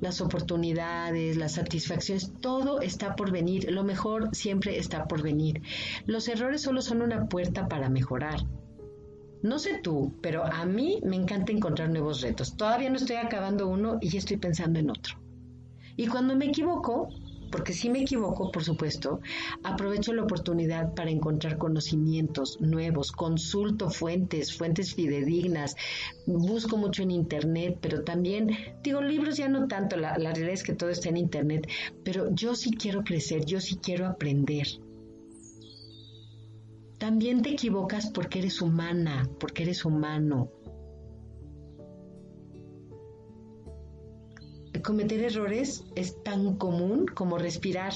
[0.01, 3.71] Las oportunidades, las satisfacciones, todo está por venir.
[3.71, 5.63] Lo mejor siempre está por venir.
[6.07, 8.41] Los errores solo son una puerta para mejorar.
[9.43, 12.57] No sé tú, pero a mí me encanta encontrar nuevos retos.
[12.57, 15.17] Todavía no estoy acabando uno y ya estoy pensando en otro.
[15.97, 17.09] Y cuando me equivoco,
[17.51, 19.21] porque si me equivoco, por supuesto,
[19.63, 25.77] aprovecho la oportunidad para encontrar conocimientos nuevos, consulto fuentes, fuentes fidedignas,
[26.27, 28.51] busco mucho en Internet, pero también,
[28.83, 31.69] digo, libros ya no tanto, la, realidad es que todo está en Internet,
[32.05, 34.67] pero yo sí quiero crecer, yo sí quiero aprender.
[36.99, 40.51] También te equivocas porque eres humana, porque eres humano.
[44.83, 47.93] Cometer errores es tan común como respirar.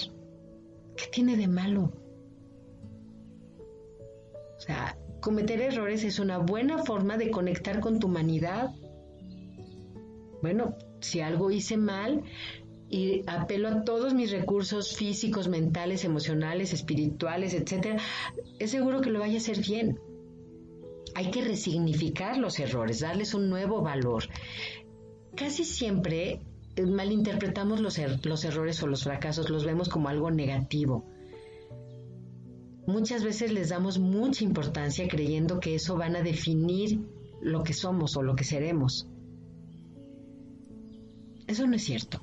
[0.97, 1.93] ¿Qué tiene de malo?
[4.57, 8.75] O sea, cometer errores es una buena forma de conectar con tu humanidad.
[10.43, 12.25] Bueno, si algo hice mal,
[12.91, 17.99] y apelo a todos mis recursos físicos, mentales, emocionales, espirituales, etcétera,
[18.59, 19.99] es seguro que lo vaya a hacer bien.
[21.15, 24.25] Hay que resignificar los errores, darles un nuevo valor.
[25.37, 26.41] Casi siempre
[26.87, 31.05] malinterpretamos los, er-, los errores o los fracasos, los vemos como algo negativo.
[32.87, 37.01] Muchas veces les damos mucha importancia creyendo que eso van a definir
[37.41, 39.07] lo que somos o lo que seremos.
[41.47, 42.21] Eso no es cierto.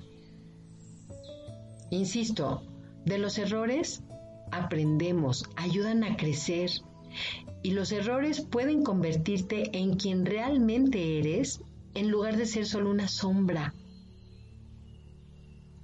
[1.90, 2.64] Insisto,
[3.06, 4.04] de los errores
[4.52, 6.70] aprendemos, ayudan a crecer
[7.64, 11.62] y los errores pueden convertirte en quien realmente eres
[11.94, 13.74] en lugar de ser solo una sombra.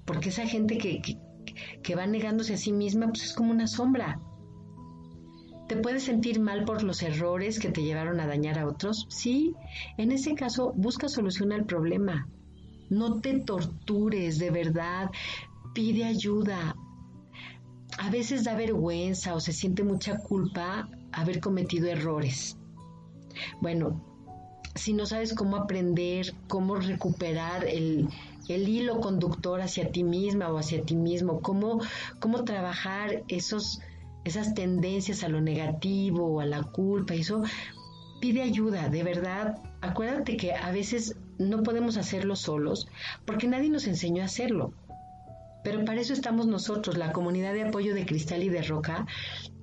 [0.04, 1.00] Porque esa gente que,
[1.82, 4.20] que, va negándose a sí misma, pues es como una sombra.
[5.68, 9.06] ¿Te puedes sentir mal por los errores que te llevaron a dañar a otros?
[9.08, 9.54] Sí,
[9.96, 12.28] en ese caso busca solución al problema.
[12.90, 15.10] No te tortures, de verdad
[15.74, 16.76] pide ayuda.
[17.98, 22.56] A veces da vergüenza o se siente mucha culpa haber cometido errores.
[23.60, 24.04] Bueno,
[24.74, 28.08] si no sabes cómo aprender, cómo recuperar el,
[28.48, 31.80] hilo conductor hacia ti misma o hacia ti mismo, cómo,
[32.20, 33.80] cómo trabajar esos,
[34.24, 37.42] esas tendencias a lo negativo o a la culpa, eso
[38.20, 39.58] pide ayuda, de verdad.
[39.80, 42.86] Acuérdate que a veces no podemos hacerlo solos
[43.24, 44.72] porque nadie nos enseñó a hacerlo.
[45.62, 49.06] Pero para eso estamos nosotros, la comunidad de apoyo de Cristal y de Roca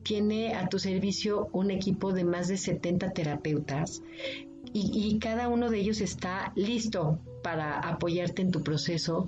[0.04, 4.02] tiene a tu servicio un equipo de más de 70 terapeutas
[4.74, 9.28] y, cada uno de ellos está listo para apoyarte en tu proceso,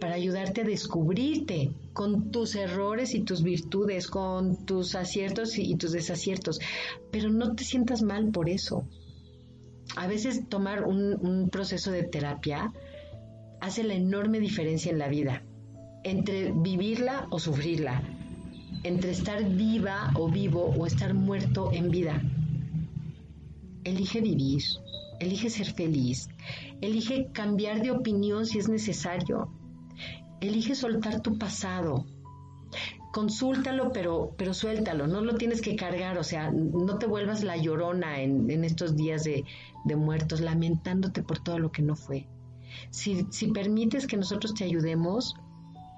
[0.00, 5.92] para ayudarte a descubrirte con tus errores y tus virtudes, con tus aciertos y, tus
[5.92, 6.58] desaciertos.
[7.10, 8.86] Pero no te sientas mal por eso.
[9.96, 12.72] A veces tomar un proceso de terapia
[13.60, 15.42] hace la enorme diferencia en la vida
[16.04, 18.02] entre vivirla o sufrirla,
[18.82, 22.22] entre estar viva o vivo o estar muerto en vida.
[23.84, 24.62] Elige vivir,
[25.20, 26.28] elige ser feliz,
[26.80, 29.50] elige cambiar de opinión si es necesario,
[30.40, 32.06] elige soltar tu pasado.
[33.12, 37.56] Consúltalo, pero, pero suéltalo, no lo tienes que cargar, o sea, no te vuelvas la
[37.58, 39.44] llorona en, estos días de,
[39.84, 42.26] de muertos, lamentándote por todo lo que no fue.
[42.90, 45.34] Si, si permites que nosotros te ayudemos,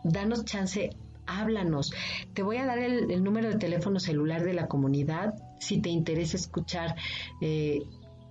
[0.03, 0.91] danos chance,
[1.27, 1.93] háblanos.
[2.35, 5.35] Te voy a dar el, número de teléfono celular de la comunidad
[5.65, 6.95] si te interesa escuchar
[7.41, 7.83] eh,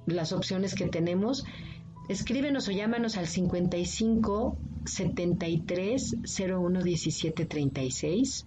[0.06, 1.44] las opciones que tenemos.
[2.10, 8.46] Escríbenos o llámanos al 55 73 01 17 36